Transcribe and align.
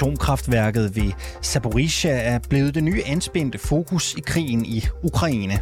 Atomkraftværket 0.00 0.96
ved 0.96 1.12
Zaporizhia 1.42 2.12
er 2.12 2.38
blevet 2.48 2.74
det 2.74 2.84
nye 2.84 3.02
anspændte 3.06 3.58
fokus 3.58 4.14
i 4.14 4.20
krigen 4.20 4.64
i 4.64 4.84
Ukraine. 5.02 5.60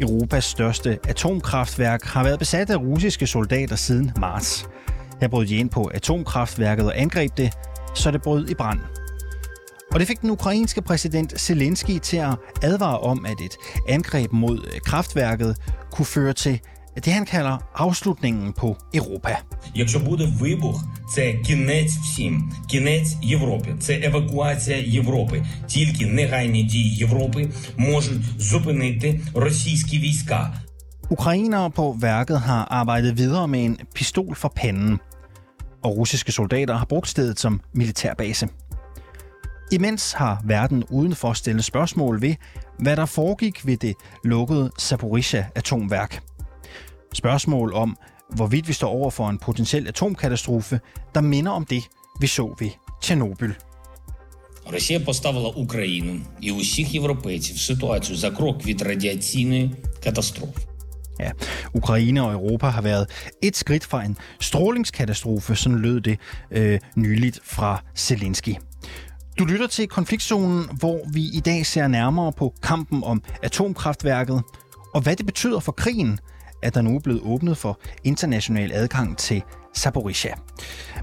Europas 0.00 0.44
største 0.44 0.98
atomkraftværk 1.08 2.04
har 2.04 2.24
været 2.24 2.38
besat 2.38 2.70
af 2.70 2.76
russiske 2.76 3.26
soldater 3.26 3.76
siden 3.76 4.12
marts. 4.20 4.68
Her 5.20 5.28
brød 5.28 5.46
de 5.46 5.56
ind 5.56 5.70
på 5.70 5.84
atomkraftværket 5.84 6.86
og 6.86 7.00
angreb 7.00 7.30
det, 7.36 7.52
så 7.94 8.10
det 8.10 8.22
brød 8.22 8.48
i 8.48 8.54
brand. 8.54 8.80
Og 9.92 10.00
det 10.00 10.08
fik 10.08 10.20
den 10.20 10.30
ukrainske 10.30 10.82
præsident 10.82 11.40
Zelensky 11.40 11.98
til 11.98 12.16
at 12.16 12.34
advare 12.62 12.98
om, 12.98 13.26
at 13.26 13.40
et 13.44 13.56
angreb 13.88 14.32
mod 14.32 14.80
kraftværket 14.84 15.56
kunne 15.92 16.06
føre 16.06 16.32
til 16.32 16.60
det, 16.95 17.13
han 17.13 17.25
kalder 17.25 17.57
afslutningen 17.73 18.53
på 18.53 18.77
Europa. 18.93 19.41
Якщо 19.75 19.99
буде 19.99 20.25
вибух, 20.39 20.83
це 21.15 21.33
кінець 21.33 21.97
всім, 21.97 22.51
кінець 22.69 23.15
Європи, 23.21 23.75
це 23.79 24.01
евакуація 24.03 24.77
Європи. 24.77 25.45
Тільки 25.67 26.05
негайні 26.05 26.63
дії 26.63 26.95
Європи 26.95 27.49
можуть 27.77 28.41
зупинити 28.41 29.21
російські 29.35 29.99
війська. 29.99 30.53
Ukrainere 31.11 31.69
på 31.69 31.91
værket 31.91 32.39
har 32.39 32.67
arbejdet 32.69 33.17
videre 33.17 33.47
med 33.47 33.65
en 33.65 33.77
pistol 33.95 34.35
for 34.35 34.51
panden, 34.55 34.99
og 35.83 35.97
russiske 35.97 36.31
soldater 36.31 36.73
har 36.73 36.85
brugt 36.85 37.07
stedet 37.07 37.39
som 37.39 37.61
militærbase. 37.73 38.47
Imens 39.71 40.13
har 40.13 40.41
verden 40.45 40.83
udenfor 40.89 41.33
stillet 41.33 41.65
spørgsmål 41.65 42.21
ved, 42.21 42.35
hvad 42.79 42.95
der 42.95 43.05
foregik 43.05 43.65
ved 43.65 43.77
det 43.77 43.95
lukkede 44.23 44.71
Zaporizhia-atomværk. 44.81 46.21
Spørgsmål 47.15 47.73
om, 47.73 47.97
hvorvidt 48.29 48.67
vi 48.67 48.73
står 48.73 48.89
over 48.89 49.09
for 49.09 49.29
en 49.29 49.39
potentiel 49.39 49.87
atomkatastrofe, 49.87 50.79
der 51.15 51.21
minder 51.21 51.51
om 51.51 51.65
det, 51.65 51.83
vi 52.19 52.27
så 52.27 52.55
ved 52.59 52.69
Tjernobyl. 53.01 53.53
Росія 54.65 54.99
поставила 54.99 55.49
Україну 55.49 56.19
і 56.41 56.51
усіх 56.51 56.93
європейців 56.93 57.55
в 57.55 57.59
ситуацію 57.59 58.17
за 58.17 58.31
крок 58.31 58.65
від 58.65 58.81
радіаційної 58.81 59.71
катастрофи. 60.03 60.61
Ja, 61.19 61.31
Ukraine 61.73 62.21
og 62.21 62.33
Europa 62.33 62.67
har 62.67 62.81
været 62.81 63.07
et 63.41 63.55
skridt 63.57 63.85
fra 63.85 64.05
en 64.05 64.17
strålingskatastrofe, 64.39 65.55
sådan 65.55 65.79
lød 65.79 66.01
det 66.01 66.19
øh, 66.51 66.79
nyligt 66.95 67.39
fra 67.43 67.83
Zelensky. 67.95 68.55
Du 69.39 69.45
lytter 69.45 69.67
til 69.67 69.87
konfliktzonen, 69.87 70.69
hvor 70.79 70.99
vi 71.13 71.21
i 71.33 71.39
dag 71.39 71.65
ser 71.65 71.87
nærmere 71.87 72.31
på 72.31 72.53
kampen 72.63 73.03
om 73.03 73.23
atomkraftværket, 73.43 74.41
og 74.93 75.01
hvad 75.01 75.15
det 75.15 75.25
betyder 75.25 75.59
for 75.59 75.71
krigen, 75.71 76.19
at 76.66 76.74
der 76.74 76.82
nu 76.82 76.94
er 76.94 77.00
blevet 77.00 77.20
åbnet 77.24 77.56
for 77.58 77.80
international 78.04 78.72
adgang 78.72 79.18
til 79.18 79.42
Zaporizhia. 79.76 80.34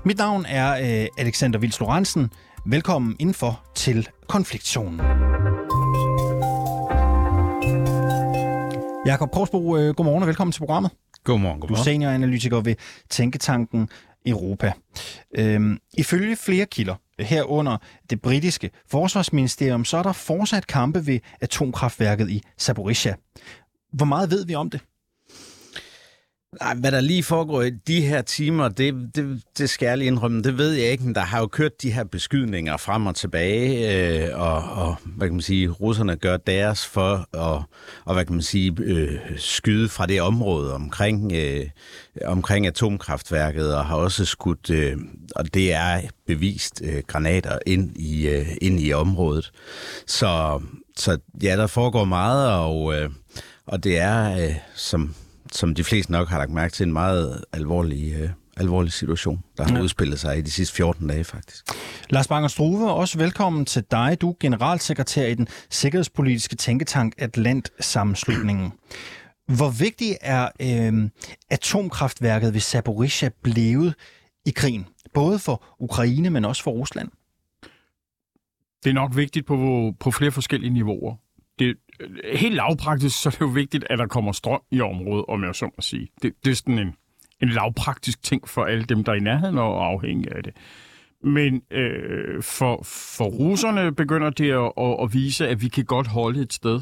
Mit 0.05 0.17
navn 0.17 0.45
er 0.45 1.01
øh, 1.01 1.07
Alexander 1.17 1.59
Vils 1.59 1.79
Lorentzen. 1.79 2.29
Velkommen 2.65 3.15
indenfor 3.19 3.63
til 3.75 4.09
konfliktzonen. 4.27 5.01
Jakob 9.05 9.31
Korsbo, 9.31 9.77
øh, 9.77 9.95
godmorgen 9.95 10.23
og 10.23 10.27
velkommen 10.27 10.51
til 10.51 10.59
programmet. 10.59 10.91
Godmorgen, 11.23 11.59
Du 11.59 11.65
er 11.65 11.67
godmorgen. 11.67 11.83
senioranalytiker 11.83 12.61
ved 12.61 12.75
Tænketanken 13.09 13.89
Europa. 14.25 14.71
Øhm, 15.37 15.77
ifølge 15.97 16.35
flere 16.35 16.65
kilder, 16.65 16.95
herunder 17.19 17.77
det 18.09 18.21
britiske 18.21 18.69
forsvarsministerium, 18.91 19.85
så 19.85 19.97
er 19.97 20.03
der 20.03 20.11
fortsat 20.11 20.67
kampe 20.67 21.07
ved 21.07 21.19
atomkraftværket 21.41 22.29
i 22.29 22.41
Zaporizhia. 22.59 23.15
Hvor 23.93 24.05
meget 24.05 24.31
ved 24.31 24.45
vi 24.45 24.55
om 24.55 24.69
det? 24.69 24.81
Nej, 26.61 26.75
hvad 26.75 26.91
der 26.91 27.01
lige 27.01 27.23
foregår 27.23 27.61
i 27.61 27.69
de 27.69 28.01
her 28.01 28.21
timer, 28.21 28.67
det, 28.67 29.15
det, 29.15 29.41
det 29.57 29.69
skal 29.69 29.85
jeg 29.85 29.97
lige 29.97 30.07
indrømme, 30.07 30.41
det 30.41 30.57
ved 30.57 30.71
jeg 30.71 30.91
ikke, 30.91 31.03
men 31.03 31.15
der 31.15 31.21
har 31.21 31.39
jo 31.39 31.47
kørt 31.47 31.81
de 31.81 31.91
her 31.91 32.03
beskydninger 32.03 32.77
frem 32.77 33.05
og 33.05 33.15
tilbage, 33.15 33.95
øh, 34.25 34.39
og, 34.39 34.55
og 34.55 34.95
hvad 35.05 35.27
kan 35.27 35.35
man 35.35 35.41
sige, 35.41 35.69
russerne 35.69 36.15
gør 36.15 36.37
deres 36.37 36.85
for 36.85 37.27
at 37.33 37.63
og, 38.05 38.13
hvad 38.13 38.25
kan 38.25 38.35
man 38.35 38.41
sige, 38.41 38.75
øh, 38.79 39.19
skyde 39.37 39.89
fra 39.89 40.05
det 40.05 40.21
område 40.21 40.73
omkring, 40.73 41.31
øh, 41.31 41.65
omkring 42.25 42.67
atomkraftværket, 42.67 43.75
og 43.75 43.85
har 43.85 43.95
også 43.95 44.25
skudt, 44.25 44.69
øh, 44.69 44.97
og 45.35 45.53
det 45.53 45.73
er 45.73 46.01
bevist, 46.27 46.81
øh, 46.83 47.03
granater 47.07 47.59
ind 47.65 47.97
i, 47.97 48.27
øh, 48.27 48.47
ind 48.61 48.79
i 48.79 48.93
området. 48.93 49.51
Så, 50.07 50.61
så 50.97 51.17
ja, 51.43 51.57
der 51.57 51.67
foregår 51.67 52.05
meget, 52.05 52.51
og, 52.51 52.95
øh, 52.95 53.09
og 53.65 53.83
det 53.83 53.97
er, 53.99 54.43
øh, 54.45 54.55
som 54.75 55.15
som 55.55 55.75
de 55.75 55.83
fleste 55.83 56.11
nok 56.11 56.29
har 56.29 56.37
lagt 56.37 56.51
mærke 56.51 56.73
til, 56.73 56.83
en 56.85 56.93
meget 56.93 57.45
alvorlig, 57.53 58.13
øh, 58.13 58.29
alvorlig 58.57 58.91
situation, 58.93 59.43
der 59.57 59.63
har 59.63 59.75
Ja. 59.75 59.81
udspillet 59.81 60.19
sig 60.19 60.37
i 60.37 60.41
de 60.41 60.51
sidste 60.51 60.75
14 60.75 61.07
dage 61.07 61.23
faktisk. 61.23 61.65
Lars 62.09 62.27
Banger 62.27 62.47
Struve, 62.47 62.91
også 62.93 63.17
velkommen 63.17 63.65
til 63.65 63.83
dig. 63.91 64.17
Du 64.21 64.29
er 64.29 64.33
generalsekretær 64.39 65.25
i 65.27 65.33
den 65.35 65.47
sikkerhedspolitiske 65.69 66.55
tænketank 66.55 67.13
Atlant 67.17 67.69
Sammenslutningen. 67.79 68.71
Hvor 69.47 69.69
vigtig 69.69 70.17
er 70.21 70.49
øh, 70.59 71.09
atomkraftværket 71.49 72.53
ved 72.53 72.61
Zaporizhia 72.61 73.29
blevet 73.43 73.95
i 74.45 74.51
krigen? 74.51 74.85
Både 75.13 75.39
for 75.39 75.63
Ukraine, 75.79 76.29
men 76.29 76.45
også 76.45 76.63
for 76.63 76.71
Rusland? 76.71 77.09
Det 78.83 78.89
er 78.89 78.93
nok 78.93 79.15
vigtigt 79.15 79.45
på, 79.45 79.91
på 79.99 80.11
flere 80.11 80.31
forskellige 80.31 80.73
niveauer. 80.73 81.15
Øh, 81.99 82.09
helt 82.37 82.55
lavpraktisk, 82.55 83.21
så 83.21 83.29
er 83.29 83.31
det 83.31 83.41
jo 83.41 83.45
vigtigt, 83.45 83.85
at 83.89 83.99
der 83.99 84.07
kommer 84.07 84.31
strøm 84.31 84.61
i 84.71 84.81
området, 84.81 85.25
om 85.27 85.43
jeg 85.43 85.55
så 85.55 85.65
må 85.65 85.81
sige. 85.81 86.09
Det, 86.21 86.33
det 86.45 86.51
er 86.51 86.55
sådan 86.55 86.79
en, 86.79 86.95
en 87.41 87.49
lavpraktisk 87.49 88.23
ting 88.23 88.49
for 88.49 88.63
alle 88.63 88.83
dem, 88.83 89.03
der 89.03 89.11
er 89.11 89.15
i 89.15 89.19
nærheden 89.19 89.57
og 89.57 89.85
afhængige 89.85 90.35
af 90.35 90.43
det. 90.43 90.53
Men 91.23 91.61
øh, 91.71 92.43
for, 92.43 92.81
for 92.83 93.25
russerne 93.25 93.95
begynder 93.95 94.29
det 94.29 94.51
at, 94.51 94.71
at, 94.77 94.97
at 95.03 95.13
vise, 95.13 95.47
at 95.47 95.61
vi 95.61 95.67
kan 95.67 95.85
godt 95.85 96.07
holde 96.07 96.41
et 96.41 96.53
sted. 96.53 96.81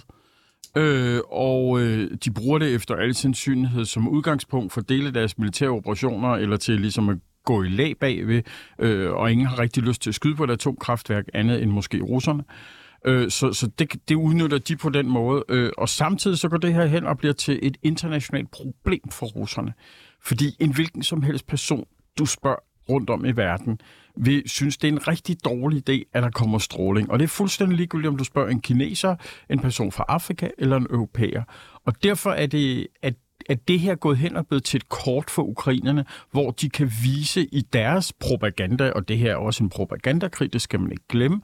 Øh, 0.78 1.20
og 1.32 1.82
øh, 1.82 2.12
de 2.26 2.32
bruger 2.32 2.60
det 2.60 2.76
efter 2.76 2.96
al 2.96 3.16
sandsynlighed 3.16 3.86
som 3.86 4.08
udgangspunkt 4.08 4.74
for 4.74 4.82
dele 4.82 5.08
af 5.08 5.14
deres 5.14 5.38
militære 5.38 5.70
operationer, 5.70 6.30
eller 6.30 6.58
til 6.58 6.80
ligesom 6.80 7.10
at 7.10 7.18
gå 7.46 7.64
i 7.64 7.70
lag 7.70 7.98
bagved, 8.00 8.42
øh, 8.80 9.12
og 9.12 9.32
ingen 9.32 9.48
har 9.48 9.60
rigtig 9.60 9.84
lyst 9.84 10.02
til 10.02 10.10
at 10.10 10.16
skyde 10.16 10.36
på 10.36 10.44
et 10.44 10.52
atomkraftværk 10.52 11.26
andet 11.34 11.64
end 11.64 11.72
måske 11.72 12.02
russerne. 12.02 12.44
Øh, 12.50 12.81
Øh, 13.06 13.32
så 13.32 13.54
så 13.54 13.68
det, 13.80 14.10
det 14.10 14.16
udnytter 14.16 14.58
de 14.58 14.76
på 14.76 14.90
den 14.90 15.10
måde. 15.10 15.44
Øh, 15.50 15.72
og 15.78 15.90
samtidig 15.90 16.38
så 16.38 16.50
går 16.50 16.58
det 16.58 16.74
her 16.74 16.86
hen 16.86 17.06
og 17.06 17.18
bliver 17.18 17.34
til 17.34 17.60
et 17.62 17.78
internationalt 17.84 18.52
problem 18.52 19.10
for 19.12 19.26
russerne. 19.26 19.74
Fordi 20.22 20.56
en 20.60 20.74
hvilken 20.74 21.04
som 21.04 21.22
helst 21.22 21.48
person, 21.48 21.86
du 22.20 22.26
spørger 22.26 22.58
rundt 22.90 23.10
om 23.10 23.26
i 23.26 23.32
verden, 23.32 23.80
vi 24.18 24.48
synes, 24.48 24.78
det 24.78 24.88
er 24.88 24.92
en 24.92 25.08
rigtig 25.08 25.46
dårlig 25.46 25.90
idé, 25.90 26.10
at 26.14 26.24
der 26.24 26.30
kommer 26.30 26.58
stråling. 26.58 27.12
Og 27.12 27.20
det 27.20 27.24
er 27.24 27.30
fuldstændig 27.30 27.78
ligegyldigt, 27.78 28.10
om 28.10 28.18
du 28.18 28.24
spørger 28.24 28.50
en 28.50 28.62
kineser, 28.62 29.16
en 29.50 29.60
person 29.60 29.92
fra 29.92 30.06
Afrika 30.08 30.50
eller 30.58 30.78
en 30.78 30.88
europæer. 30.90 31.44
Og 31.86 32.04
derfor 32.04 32.32
er 32.32 32.46
det, 32.46 32.88
at 33.02 33.14
at 33.50 33.68
det 33.68 33.80
her 33.80 33.96
gået 33.96 34.18
hen 34.18 34.36
og 34.36 34.48
blevet 34.48 34.64
til 34.64 34.78
et 34.78 34.90
kort 34.90 35.30
for 35.30 35.44
ukrainerne, 35.44 36.06
hvor 36.32 36.52
de 36.52 36.70
kan 36.70 36.92
vise 37.04 37.46
i 37.46 37.62
deres 37.62 38.14
propaganda, 38.14 38.92
og 38.92 39.08
det 39.08 39.18
her 39.18 39.32
er 39.32 39.36
også 39.36 39.64
en 39.64 39.70
propagandakrig, 39.70 40.54
det 40.54 40.62
skal 40.62 40.80
man 40.80 40.92
ikke 40.92 41.08
glemme, 41.10 41.42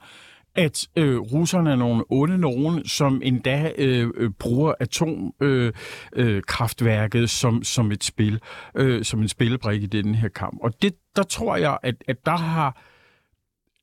at 0.58 0.86
øh, 0.96 1.18
russerne 1.18 1.70
er 1.70 1.76
nogle 1.76 2.04
onde 2.10 2.38
nogen, 2.38 2.84
som 2.84 3.20
endda 3.24 3.72
øh, 3.78 4.10
øh, 4.14 4.30
bruger 4.30 4.74
atomkraftværket 4.80 5.72
øh, 6.16 6.36
øh, 6.36 6.42
kraftværket 6.42 7.30
som, 7.30 7.62
som 7.64 7.92
et 7.92 8.04
spil, 8.04 8.40
øh, 8.74 9.04
som 9.04 9.22
en 9.22 9.28
spillebrik 9.28 9.82
i 9.82 9.86
den 9.86 10.14
her 10.14 10.28
kamp. 10.28 10.58
Og 10.62 10.82
det, 10.82 10.94
der 11.16 11.22
tror 11.22 11.56
jeg, 11.56 11.78
at, 11.82 11.94
at 12.08 12.16
der 12.26 12.36
har 12.36 12.82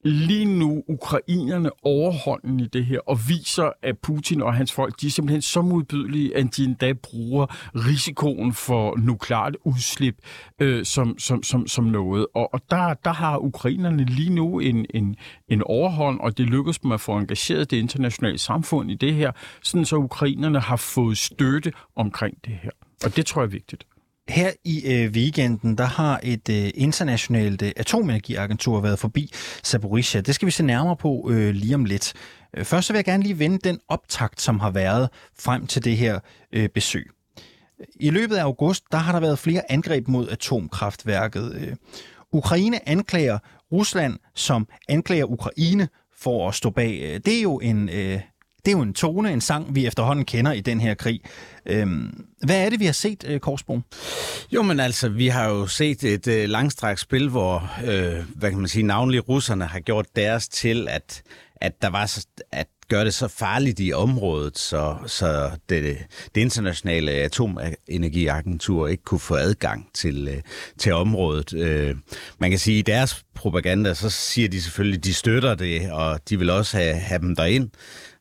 lige 0.05 0.45
nu 0.45 0.83
ukrainerne 0.87 1.69
overhånden 1.83 2.59
i 2.59 2.67
det 2.67 2.85
her, 2.85 2.99
og 2.99 3.19
viser, 3.27 3.71
at 3.81 3.97
Putin 3.97 4.41
og 4.41 4.53
hans 4.53 4.71
folk, 4.71 5.01
de 5.01 5.07
er 5.07 5.11
simpelthen 5.11 5.41
så 5.41 5.61
modbydelige, 5.61 6.37
at 6.37 6.57
de 6.57 6.63
endda 6.63 6.93
bruger 6.93 7.45
risikoen 7.75 8.53
for 8.53 8.95
nukleart 8.97 9.57
udslip 9.63 10.15
øh, 10.61 10.85
som, 10.85 11.19
som, 11.19 11.43
som, 11.43 11.67
som 11.67 11.83
noget. 11.83 12.27
Og, 12.35 12.53
og 12.53 12.61
der, 12.69 12.93
der 12.93 13.13
har 13.13 13.37
ukrainerne 13.37 14.05
lige 14.05 14.29
nu 14.29 14.59
en, 14.59 14.85
en, 14.93 15.15
en 15.47 15.63
overhånd, 15.65 16.19
og 16.19 16.37
det 16.37 16.45
lykkes 16.45 16.79
dem 16.79 16.91
at 16.91 17.01
få 17.01 17.17
engageret 17.17 17.71
det 17.71 17.77
internationale 17.77 18.37
samfund 18.37 18.91
i 18.91 18.95
det 18.95 19.13
her, 19.13 19.31
sådan 19.63 19.85
så 19.85 19.95
ukrainerne 19.95 20.59
har 20.59 20.75
fået 20.75 21.17
støtte 21.17 21.73
omkring 21.95 22.37
det 22.45 22.53
her. 22.63 22.71
Og 23.05 23.15
det 23.15 23.25
tror 23.25 23.41
jeg 23.41 23.47
er 23.47 23.51
vigtigt. 23.51 23.85
Her 24.29 24.51
i 24.63 24.93
øh, 24.93 25.11
weekenden, 25.11 25.77
der 25.77 25.85
har 25.85 26.19
et 26.23 26.49
øh, 26.49 26.71
internationalt 26.75 27.61
øh, 27.61 27.71
atomenergiagentur 27.77 28.81
været 28.81 28.99
forbi 28.99 29.31
Zaporizhia. 29.63 30.21
Det 30.21 30.35
skal 30.35 30.45
vi 30.45 30.51
se 30.51 30.63
nærmere 30.63 30.95
på 30.95 31.29
øh, 31.31 31.53
lige 31.53 31.75
om 31.75 31.85
lidt. 31.85 32.13
Øh, 32.57 32.65
først 32.65 32.87
så 32.87 32.93
vil 32.93 32.97
jeg 32.97 33.05
gerne 33.05 33.23
lige 33.23 33.39
vende 33.39 33.57
den 33.57 33.79
optakt, 33.87 34.41
som 34.41 34.59
har 34.59 34.71
været 34.71 35.09
frem 35.39 35.67
til 35.67 35.83
det 35.83 35.97
her 35.97 36.19
øh, 36.53 36.69
besøg. 36.69 37.07
I 37.95 38.09
løbet 38.09 38.35
af 38.35 38.43
august, 38.43 38.83
der 38.91 38.97
har 38.97 39.11
der 39.11 39.19
været 39.19 39.39
flere 39.39 39.71
angreb 39.71 40.07
mod 40.07 40.29
atomkraftværket. 40.29 41.55
Øh, 41.55 41.75
Ukraine 42.31 42.89
anklager 42.89 43.39
Rusland, 43.71 44.17
som 44.35 44.67
anklager 44.89 45.25
Ukraine 45.25 45.87
for 46.17 46.47
at 46.47 46.55
stå 46.55 46.69
bag. 46.69 46.99
Øh, 47.03 47.19
Det 47.25 47.37
er 47.37 47.41
jo 47.41 47.59
en 47.59 47.89
øh, 47.89 48.19
det 48.65 48.71
er 48.71 48.77
jo 48.77 48.81
en 48.81 48.93
tone, 48.93 49.33
en 49.33 49.41
sang, 49.41 49.75
vi 49.75 49.85
efterhånden 49.85 50.25
kender 50.25 50.51
i 50.51 50.61
den 50.61 50.81
her 50.81 50.93
krig. 50.93 51.21
Øhm, 51.65 52.25
hvad 52.45 52.65
er 52.65 52.69
det, 52.69 52.79
vi 52.79 52.85
har 52.85 52.93
set, 52.93 53.23
øh, 53.27 53.39
Korsbro? 53.39 53.79
Jo, 54.51 54.61
men 54.61 54.79
altså, 54.79 55.09
vi 55.09 55.27
har 55.27 55.49
jo 55.49 55.67
set 55.67 56.03
et 56.03 56.27
øh, 56.27 56.49
langstrakt 56.49 56.99
spil, 56.99 57.29
hvor, 57.29 57.71
øh, 57.85 58.23
hvad 58.35 58.49
kan 58.49 58.59
man 58.59 58.67
sige, 58.67 58.83
navnlig 58.83 59.29
russerne 59.29 59.65
har 59.65 59.79
gjort 59.79 60.05
deres 60.15 60.47
til, 60.47 60.87
at, 60.89 61.23
at 61.55 61.81
der 61.81 61.89
var 61.89 62.25
at 62.51 62.67
gør 62.87 63.03
det 63.03 63.13
så 63.13 63.27
farligt 63.27 63.79
i 63.79 63.93
området, 63.93 64.57
så, 64.59 64.95
så 65.07 65.51
det, 65.69 65.97
det 66.35 66.41
internationale 66.41 67.11
atomenergiagentur 67.11 68.87
ikke 68.87 69.03
kunne 69.03 69.19
få 69.19 69.35
adgang 69.35 69.89
til, 69.93 70.27
øh, 70.27 70.41
til 70.77 70.93
området. 70.93 71.53
Øh, 71.53 71.95
man 72.39 72.49
kan 72.49 72.59
sige, 72.59 72.79
at 72.79 72.89
i 72.89 72.91
deres 72.91 73.23
propaganda, 73.35 73.93
så 73.93 74.09
siger 74.09 74.49
de 74.49 74.61
selvfølgelig, 74.61 74.97
at 74.97 75.03
de 75.03 75.13
støtter 75.13 75.55
det, 75.55 75.91
og 75.91 76.19
de 76.29 76.39
vil 76.39 76.49
også 76.49 76.77
have, 76.77 76.95
have 76.95 77.19
dem 77.19 77.35
derind. 77.35 77.69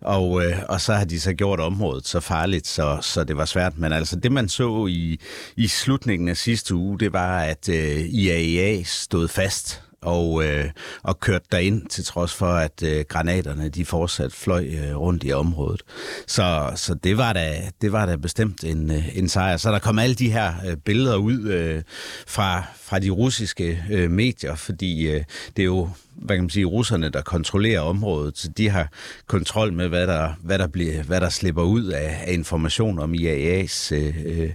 Og, 0.00 0.44
øh, 0.44 0.58
og 0.69 0.81
så 0.81 0.94
har 0.94 1.05
de 1.05 1.20
så 1.20 1.32
gjort 1.32 1.60
området 1.60 2.06
så 2.06 2.20
farligt, 2.20 2.67
så, 2.67 2.99
så 3.00 3.25
det 3.25 3.37
var 3.37 3.44
svært. 3.44 3.78
Men 3.78 3.93
altså 3.93 4.17
det, 4.17 4.32
man 4.32 4.49
så 4.49 4.87
i, 4.87 5.20
i 5.56 5.67
slutningen 5.67 6.28
af 6.28 6.37
sidste 6.37 6.75
uge, 6.75 6.99
det 6.99 7.12
var, 7.12 7.38
at 7.38 7.69
øh, 7.69 8.00
IAEA 8.00 8.82
stod 8.82 9.28
fast 9.28 9.82
og, 10.04 10.44
øh, 10.44 10.64
og 11.02 11.20
kørte 11.20 11.46
derind, 11.52 11.86
til 11.86 12.04
trods 12.04 12.34
for, 12.34 12.52
at 12.52 12.82
øh, 12.82 13.04
granaterne 13.08 13.68
de 13.68 13.84
fortsat 13.84 14.32
fløj 14.32 14.64
øh, 14.64 14.96
rundt 14.96 15.24
i 15.24 15.32
området. 15.32 15.82
Så, 16.26 16.72
så 16.76 16.94
det, 16.94 17.16
var 17.18 17.32
da, 17.32 17.70
det 17.80 17.92
var 17.92 18.06
da 18.06 18.16
bestemt 18.16 18.64
en, 18.64 18.90
øh, 18.90 19.18
en 19.18 19.28
sejr. 19.28 19.56
Så 19.56 19.72
der 19.72 19.78
kom 19.78 19.98
alle 19.98 20.14
de 20.14 20.30
her 20.30 20.54
øh, 20.66 20.76
billeder 20.76 21.16
ud 21.16 21.48
øh, 21.48 21.82
fra, 22.26 22.62
fra 22.80 22.98
de 22.98 23.10
russiske 23.10 23.84
øh, 23.90 24.10
medier, 24.10 24.54
fordi 24.54 25.08
øh, 25.08 25.24
det 25.56 25.62
er 25.62 25.66
jo 25.66 25.88
hvad 26.14 26.36
kan 26.36 26.44
man 26.44 26.50
sige, 26.50 26.64
russerne, 26.64 27.08
der 27.08 27.22
kontrollerer 27.22 27.80
området, 27.80 28.38
så 28.38 28.48
de 28.48 28.68
har 28.68 28.88
kontrol 29.26 29.72
med, 29.72 29.88
hvad 29.88 30.06
der, 30.06 30.32
hvad 30.42 30.58
der, 30.58 30.66
bliver, 30.66 31.02
hvad 31.02 31.20
der 31.20 31.28
slipper 31.28 31.62
ud 31.62 31.84
af, 31.84 32.22
af 32.26 32.32
information 32.32 32.98
om 32.98 33.14
IAEA's 33.14 33.94
øh, 33.94 34.14
øh, 34.26 34.50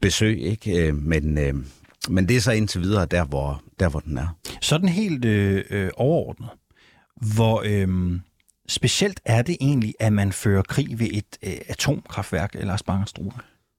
besøg. 0.00 0.42
Ikke? 0.42 0.86
Øh, 0.86 0.94
men, 0.94 1.38
øh, 1.38 1.54
men 2.08 2.28
det 2.28 2.36
er 2.36 2.40
så 2.40 2.52
indtil 2.52 2.80
videre 2.80 3.06
der, 3.06 3.24
hvor, 3.24 3.62
der, 3.80 3.88
hvor 3.88 4.00
den 4.00 4.18
er. 4.18 4.28
Sådan 4.60 4.88
helt 4.88 5.24
øh, 5.24 5.64
øh, 5.70 5.90
overordnet, 5.96 6.48
hvor 7.34 7.62
øh, 7.64 8.18
specielt 8.68 9.20
er 9.24 9.42
det 9.42 9.56
egentlig, 9.60 9.94
at 10.00 10.12
man 10.12 10.32
fører 10.32 10.62
krig 10.62 10.98
ved 10.98 11.08
et 11.12 11.38
øh, 11.42 11.56
atomkraftværk, 11.68 12.54
eller 12.54 12.76
Spangerstruer? 12.76 13.32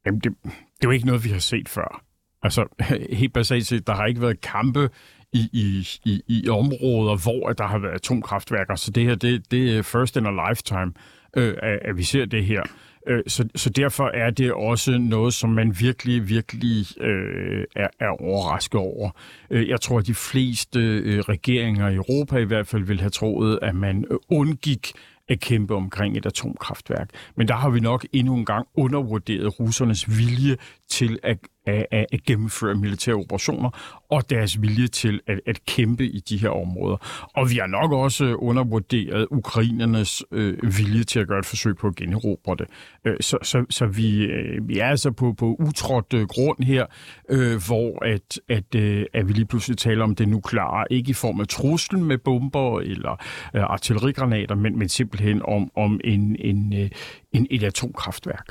Jamen, 0.06 0.20
det, 0.20 0.34
det 0.44 0.52
er 0.52 0.88
jo 0.88 0.92
ikke 0.92 1.06
noget, 1.06 1.24
vi 1.24 1.30
har 1.30 1.40
set 1.40 1.70
før. 1.70 2.04
Altså, 2.44 2.66
helt 3.22 3.34
basalt 3.34 3.68
set, 3.68 3.88
der 3.88 3.94
har 3.94 4.06
ikke 4.06 4.22
været 4.22 4.42
kampe 4.42 4.90
i, 5.34 5.50
i, 5.54 5.88
i, 6.06 6.22
i 6.28 6.50
områder, 6.50 7.16
hvor 7.16 7.54
der 7.54 7.68
har 7.68 7.78
været 7.78 7.94
atomkraftværker. 7.94 8.76
Så 8.76 8.92
det 8.92 9.04
her, 9.04 9.16
det, 9.16 9.52
det 9.52 9.78
er 9.78 9.82
first 9.82 10.16
in 10.16 10.26
a 10.26 10.50
lifetime, 10.50 10.94
øh, 11.38 11.56
at, 11.64 11.80
at 11.82 11.98
vi 11.98 12.04
ser 12.04 12.26
det 12.26 12.46
her. 12.46 12.64
Øh, 13.08 13.24
så, 13.28 13.48
så 13.56 13.70
derfor 13.70 14.12
er 14.14 14.30
det 14.30 14.54
også 14.54 14.98
noget, 14.98 15.34
som 15.34 15.50
man 15.50 15.76
virkelig, 15.80 16.30
virkelig 16.30 17.02
øh, 17.02 17.64
er, 17.76 17.88
er 18.00 18.22
overrasket 18.22 18.80
over. 18.80 19.10
Øh, 19.50 19.70
jeg 19.70 19.82
tror, 19.82 20.00
at 20.00 20.08
de 20.08 20.14
fleste 20.14 20.80
øh, 20.80 21.20
regeringer 21.20 21.90
i 21.90 21.96
Europa 21.96 22.38
i 22.38 22.44
hvert 22.44 22.68
fald 22.68 22.84
vil 22.84 23.00
have 23.00 23.10
troet, 23.10 23.60
at 23.62 23.76
man 23.76 24.06
øh, 24.12 24.18
undgik 24.30 24.92
at 25.30 25.40
kæmpe 25.40 25.76
omkring 25.76 26.18
et 26.18 26.26
atomkraftværk. 26.26 27.10
Men 27.36 27.48
der 27.48 27.54
har 27.54 27.70
vi 27.70 27.80
nok 27.80 28.06
endnu 28.14 28.36
en 28.36 28.46
gang 28.46 28.68
undervurderet 28.76 29.60
russernes 29.60 30.18
vilje 30.18 30.58
til 30.90 31.20
at 31.24 31.38
af, 31.68 31.88
af 31.92 32.06
at 32.12 32.24
gennemføre 32.24 32.76
militære 32.76 33.16
operationer, 33.16 33.70
og 34.10 34.30
deres 34.30 34.62
vilje 34.62 34.88
til 34.88 35.20
at, 35.28 35.40
at 35.46 35.66
kæmpe 35.66 36.06
i 36.06 36.20
de 36.20 36.38
her 36.38 36.50
områder. 36.50 37.28
Og 37.36 37.50
vi 37.50 37.56
har 37.56 37.68
nok 37.68 37.92
også 37.92 38.26
øh, 38.26 38.36
undervurderet 38.38 39.28
ukrainernes 39.32 40.24
øh, 40.32 40.78
vilje 40.78 41.04
til 41.04 41.20
at 41.20 41.28
gøre 41.28 41.40
et 41.40 41.46
forsøg 41.46 41.76
på 41.76 41.88
at 41.88 41.96
generobre 41.96 42.56
det. 42.60 42.68
Øh, 43.06 43.16
så 43.22 43.38
så, 43.44 43.66
så 43.70 43.86
vi, 43.86 44.26
øh, 44.26 44.68
vi 44.68 44.80
er 44.80 44.88
altså 44.88 45.12
på, 45.12 45.34
på 45.34 45.56
utrådt 45.60 46.14
øh, 46.14 46.28
grund 46.28 46.64
her, 46.64 46.86
øh, 47.30 47.62
hvor 47.68 48.06
at, 48.06 48.40
at, 48.50 48.76
øh, 48.76 49.06
at 49.14 49.28
vi 49.28 49.34
lige 49.34 49.46
pludselig 49.46 49.78
taler 49.78 50.04
om 50.04 50.16
det 50.16 50.28
nukleare, 50.28 50.86
ikke 50.92 51.10
i 51.10 51.14
form 51.14 51.40
af 51.40 51.48
truslen 51.48 52.04
med 52.04 52.18
bomber 52.18 52.80
eller 52.80 53.12
øh, 53.56 53.64
artillerigranater, 53.64 54.56
men, 54.56 54.80
men 54.80 54.90
simpelthen 54.90 55.42
om, 55.46 55.72
om 55.76 56.00
en, 56.04 56.36
en, 56.40 56.74
øh, 56.74 56.90
en, 57.34 57.48
et 57.50 57.64
atomkraftværk. 57.64 58.46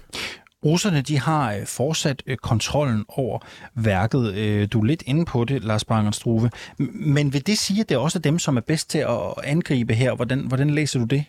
Russerne 0.64 1.02
de 1.02 1.18
har 1.18 1.52
øh, 1.52 1.66
fortsat 1.66 2.22
øh, 2.26 2.36
kontrollen 2.36 3.04
over 3.08 3.38
værket. 3.74 4.34
Øh, 4.34 4.68
du 4.72 4.80
er 4.80 4.84
lidt 4.84 5.02
inde 5.06 5.24
på 5.24 5.44
det, 5.44 5.64
Lars 5.64 5.84
Bangerstruve. 5.84 6.50
Men 6.92 7.32
vil 7.32 7.46
det 7.46 7.58
sige, 7.58 7.80
at 7.80 7.88
det 7.88 7.96
også 7.96 8.18
dem, 8.18 8.38
som 8.38 8.56
er 8.56 8.60
bedst 8.60 8.90
til 8.90 8.98
at 8.98 9.34
angribe 9.44 9.94
her? 9.94 10.14
Hvordan, 10.14 10.40
hvordan 10.40 10.70
læser 10.70 10.98
du 10.98 11.04
det, 11.04 11.24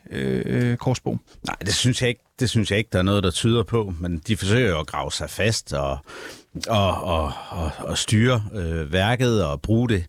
Korsbo? 0.80 1.18
Nej, 1.48 1.56
det 1.62 1.74
synes 1.74 2.02
jeg 2.02 2.10
ikke. 2.10 2.22
Det 2.40 2.50
synes 2.50 2.72
jeg 2.72 2.78
ikke, 2.78 2.90
der 2.94 3.00
er 3.00 3.04
noget, 3.04 3.24
der 3.24 3.32
tyder 3.32 3.64
på, 3.64 3.94
men 4.00 4.22
de 4.28 4.38
forsøger 4.38 4.70
jo 4.70 4.80
at 4.80 4.88
grave 4.88 5.12
sig 5.12 5.30
fast 5.30 5.74
og 5.74 5.98
og, 6.68 7.04
og, 7.04 7.34
og, 7.50 7.72
og 7.80 7.98
styre 7.98 8.44
øh, 8.54 8.94
værket 8.94 9.46
og 9.46 9.62
bruge 9.62 9.90
det 9.90 10.06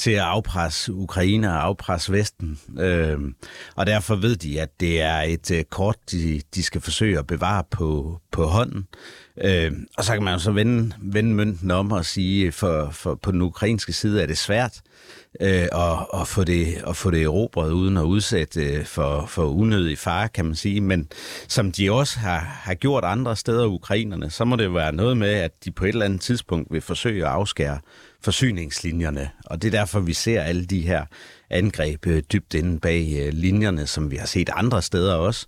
til 0.00 0.10
at 0.10 0.20
afpresse 0.20 0.92
Ukraine 0.92 1.50
og 1.50 1.64
afpresse 1.64 2.12
Vesten. 2.12 2.60
Øh, 2.78 3.18
og 3.74 3.86
derfor 3.86 4.14
ved 4.14 4.36
de, 4.36 4.60
at 4.60 4.80
det 4.80 5.00
er 5.00 5.20
et 5.20 5.50
øh, 5.50 5.64
kort, 5.64 5.96
de, 6.10 6.42
de 6.54 6.62
skal 6.62 6.80
forsøge 6.80 7.18
at 7.18 7.26
bevare 7.26 7.64
på, 7.70 8.20
på 8.30 8.44
hånden. 8.44 8.86
Øh, 9.44 9.72
og 9.98 10.04
så 10.04 10.12
kan 10.12 10.22
man 10.22 10.32
jo 10.32 10.38
så 10.38 10.50
vende, 10.50 10.92
vende 11.02 11.34
mønten 11.34 11.70
om 11.70 11.92
og 11.92 12.04
sige, 12.04 12.52
for, 12.52 12.90
for 12.90 13.14
på 13.14 13.30
den 13.30 13.42
ukrainske 13.42 13.92
side 13.92 14.22
er 14.22 14.26
det 14.26 14.38
svært 14.38 14.80
øh, 15.40 15.68
at, 15.72 16.20
at, 16.20 16.28
få 16.28 16.44
det, 16.44 16.82
at 16.86 16.96
få 16.96 17.10
det 17.10 17.22
erobret 17.22 17.70
uden 17.70 17.96
at 17.96 18.02
udsætte 18.02 18.60
øh, 18.60 18.84
for, 18.84 19.26
for 19.26 19.44
unødig 19.44 19.98
fare, 19.98 20.28
kan 20.28 20.44
man 20.44 20.54
sige. 20.54 20.80
Men 20.80 21.08
som 21.48 21.72
de 21.72 21.92
også 21.92 22.18
har, 22.18 22.38
har 22.38 22.74
gjort 22.74 23.04
andre 23.04 23.36
steder 23.36 23.66
ukrainerne, 23.66 24.30
så 24.30 24.44
må 24.44 24.56
det 24.56 24.74
være 24.74 24.92
noget 24.92 25.16
med, 25.16 25.32
at 25.32 25.52
de 25.64 25.70
på 25.70 25.84
et 25.84 25.88
eller 25.88 26.04
andet 26.04 26.20
tidspunkt 26.20 26.72
vil 26.72 26.80
forsøge 26.80 27.26
at 27.26 27.32
afskære 27.32 27.78
forsyningslinjerne. 28.22 29.30
Og 29.46 29.62
det 29.62 29.74
er 29.74 29.78
derfor, 29.78 30.00
vi 30.00 30.12
ser 30.12 30.42
alle 30.42 30.64
de 30.64 30.80
her 30.80 31.04
angreb 31.50 32.06
øh, 32.06 32.22
dybt 32.32 32.54
inde 32.54 32.80
bag 32.80 33.16
øh, 33.20 33.32
linjerne, 33.32 33.86
som 33.86 34.10
vi 34.10 34.16
har 34.16 34.26
set 34.26 34.50
andre 34.52 34.82
steder 34.82 35.14
også. 35.14 35.46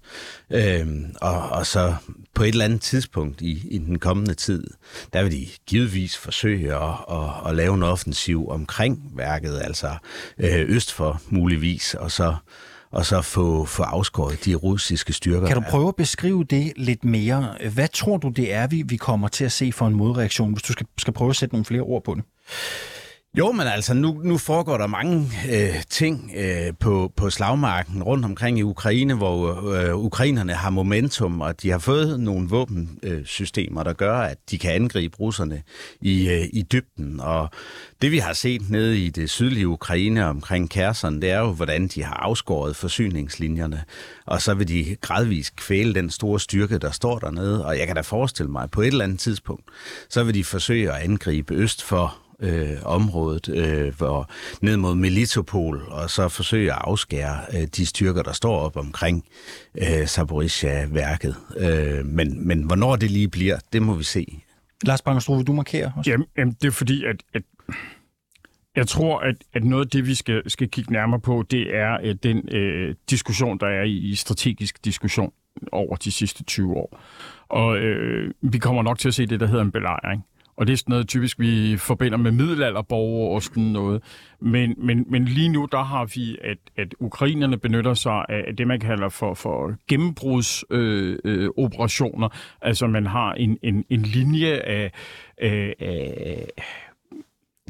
Øhm, 0.51 1.15
og, 1.21 1.49
og 1.49 1.67
så 1.67 1.95
på 2.35 2.43
et 2.43 2.49
eller 2.49 2.65
andet 2.65 2.81
tidspunkt 2.81 3.41
i, 3.41 3.63
i 3.71 3.79
den 3.79 3.99
kommende 3.99 4.35
tid, 4.35 4.67
der 5.13 5.23
vil 5.23 5.33
de 5.33 5.47
givetvis 5.67 6.17
forsøge 6.17 6.75
at, 6.75 6.95
at, 7.11 7.49
at 7.51 7.57
lave 7.57 7.75
en 7.75 7.83
offensiv 7.83 8.49
omkring 8.49 9.13
værket, 9.17 9.61
altså 9.65 9.97
øh, 10.39 10.61
øst 10.69 10.93
for 10.93 11.23
muligvis, 11.29 11.95
og 11.95 12.11
så 12.11 12.35
og 12.93 13.07
så 13.07 13.23
få, 13.23 13.65
få 13.65 13.83
afskåret 13.83 14.45
de 14.45 14.55
russiske 14.55 15.13
styrker. 15.13 15.47
Kan 15.47 15.57
du 15.57 15.63
prøve 15.71 15.89
at 15.89 15.97
beskrive 15.97 16.45
det 16.45 16.73
lidt 16.77 17.05
mere? 17.05 17.57
Hvad 17.73 17.89
tror 17.89 18.17
du, 18.17 18.29
det 18.29 18.53
er, 18.53 18.67
vi, 18.67 18.83
vi 18.87 18.97
kommer 18.97 19.29
til 19.29 19.45
at 19.45 19.53
se 19.53 19.73
for 19.73 19.87
en 19.87 19.95
modreaktion, 19.95 20.53
hvis 20.53 20.63
du 20.63 20.73
skal, 20.73 20.87
skal 20.99 21.13
prøve 21.13 21.31
at 21.31 21.37
sætte 21.37 21.55
nogle 21.55 21.65
flere 21.65 21.83
ord 21.83 22.05
på 22.05 22.15
det? 22.15 22.25
Jo, 23.39 23.53
men 23.53 23.67
altså, 23.67 23.95
nu, 23.95 24.21
nu 24.25 24.39
foregår 24.39 24.79
der 24.79 24.87
mange 24.87 25.31
øh, 25.51 25.83
ting 25.91 26.33
øh, 26.37 26.73
på, 26.81 27.13
på 27.17 27.31
slagmarken 27.31 28.03
rundt 28.03 28.25
omkring 28.25 28.59
i 28.59 28.63
Ukraine, 28.63 29.15
hvor 29.15 29.71
øh, 29.71 29.97
ukrainerne 29.97 30.53
har 30.53 30.71
momentum, 30.71 31.41
og 31.41 31.63
de 31.63 31.71
har 31.71 31.79
fået 31.79 32.21
nogle 32.21 32.49
våbensystemer, 32.49 33.83
der 33.83 33.93
gør, 33.93 34.19
at 34.19 34.39
de 34.51 34.59
kan 34.59 34.73
angribe 34.73 35.17
russerne 35.17 35.63
i, 36.01 36.29
øh, 36.29 36.45
i 36.53 36.63
dybden. 36.63 37.21
Og 37.21 37.51
det 38.03 38.13
vi 38.13 38.19
har 38.19 38.33
set 38.33 38.71
nede 38.71 38.99
i 38.99 39.11
det 39.11 39.31
sydlige 39.31 39.69
Ukraine 39.69 40.27
omkring 40.27 40.71
Kherson, 40.71 41.23
det 41.23 41.31
er 41.31 41.39
jo, 41.39 41.53
hvordan 41.53 41.89
de 41.89 42.03
har 42.03 42.15
afskåret 42.15 42.77
forsyningslinjerne, 42.77 43.85
og 44.27 44.43
så 44.43 44.55
vil 44.55 44.69
de 44.69 44.97
gradvist 45.01 45.57
kvæle 45.57 45.95
den 45.95 46.11
store 46.11 46.41
styrke, 46.41 46.79
der 46.79 46.91
står 46.91 47.19
dernede. 47.19 47.67
Og 47.67 47.79
jeg 47.79 47.87
kan 47.87 47.97
da 47.97 48.03
forestille 48.03 48.51
mig, 48.51 48.63
at 48.63 48.71
på 48.71 48.81
et 48.81 48.87
eller 48.87 49.05
andet 49.05 49.21
tidspunkt, 49.21 49.65
så 50.09 50.25
vil 50.25 50.35
de 50.35 50.45
forsøge 50.45 50.93
at 50.93 51.03
angribe 51.03 51.55
øst 51.55 51.83
for 51.83 52.22
øh, 52.43 52.77
området, 52.85 53.49
øh, 53.49 53.97
hvor, 53.97 54.31
ned 54.61 54.77
mod 54.77 54.95
Melitopol, 54.95 55.83
og 55.89 56.11
så 56.11 56.29
forsøge 56.29 56.73
at 56.73 56.79
afskære 56.81 57.41
øh, 57.55 57.67
de 57.77 57.87
styrker, 57.87 58.23
der 58.23 58.33
står 58.33 58.59
op 58.59 58.77
omkring 58.77 59.25
øh, 59.79 60.07
Zaporizhia-værket. 60.07 61.37
Øh, 61.57 62.07
men, 62.07 62.49
men 62.49 62.63
hvornår 62.63 62.97
det 62.97 63.11
lige 63.11 63.29
bliver, 63.29 63.59
det 63.73 63.83
må 63.83 63.95
vi 63.95 64.05
se. 64.05 64.43
Lars 64.85 65.03
Bangerstrup, 65.03 65.39
vil 65.39 65.47
du 65.47 65.53
markere 65.53 65.93
også? 65.97 66.11
Jamen, 66.11 66.27
jamen, 66.39 66.57
det 66.63 66.69
er 66.69 66.73
fordi, 66.73 67.05
at, 67.05 67.17
at 67.35 67.43
jeg 68.77 68.89
tror, 68.89 69.19
at, 69.19 69.37
at 69.55 69.65
noget 69.65 69.85
af 69.85 69.91
det, 69.91 70.07
vi 70.07 70.15
skal, 70.15 70.51
skal 70.51 70.69
kigge 70.69 70.93
nærmere 70.93 71.21
på, 71.21 71.45
det 71.51 71.77
er 71.77 71.91
at 71.91 72.23
den 72.23 72.49
øh, 72.55 72.95
diskussion, 73.11 73.59
der 73.59 73.67
er 73.67 73.83
i, 73.83 73.97
i 73.97 74.15
strategisk 74.15 74.85
diskussion 74.85 75.33
over 75.73 75.97
de 75.97 76.13
sidste 76.13 76.45
20 76.45 76.75
år. 76.77 77.01
Og 77.49 77.79
øh, 77.79 78.35
vi 78.43 78.59
kommer 78.59 78.83
nok 78.83 78.99
til 78.99 79.09
at 79.09 79.15
se 79.15 79.27
det, 79.27 79.41
der 79.41 79.47
hedder 79.47 79.63
en 79.63 79.73
belejring. 79.73 80.25
Og 80.57 80.67
det 80.67 80.73
er 80.73 80.77
sådan 80.77 80.93
noget 80.93 81.09
typisk, 81.09 81.41
vi 81.41 81.77
forbinder 81.77 82.19
med 82.19 82.33
middelalderborgere 82.33 83.35
og 83.35 83.43
sådan 83.43 83.63
noget. 83.63 84.03
Men, 84.41 84.75
men, 84.79 85.05
men 85.09 85.25
lige 85.25 85.49
nu, 85.49 85.69
der 85.73 85.83
har 85.83 86.05
vi, 86.05 86.39
at, 86.45 86.59
at 86.77 86.95
ukrainerne 87.01 87.59
benytter 87.59 87.95
sig 87.95 88.25
af 88.29 88.57
det, 88.57 88.67
man 88.67 88.81
kalder 88.81 89.09
for, 89.09 89.35
for 89.35 89.75
gennembrudsoperationer. 89.89 92.29
Øh, 92.29 92.35
øh, 92.35 92.69
altså 92.69 92.87
man 92.87 93.07
har 93.07 93.33
en, 93.33 93.59
en, 93.63 93.85
en 93.91 94.03
linje 94.03 94.53
af, 94.53 94.93
af, 95.39 95.75
af 95.81 96.49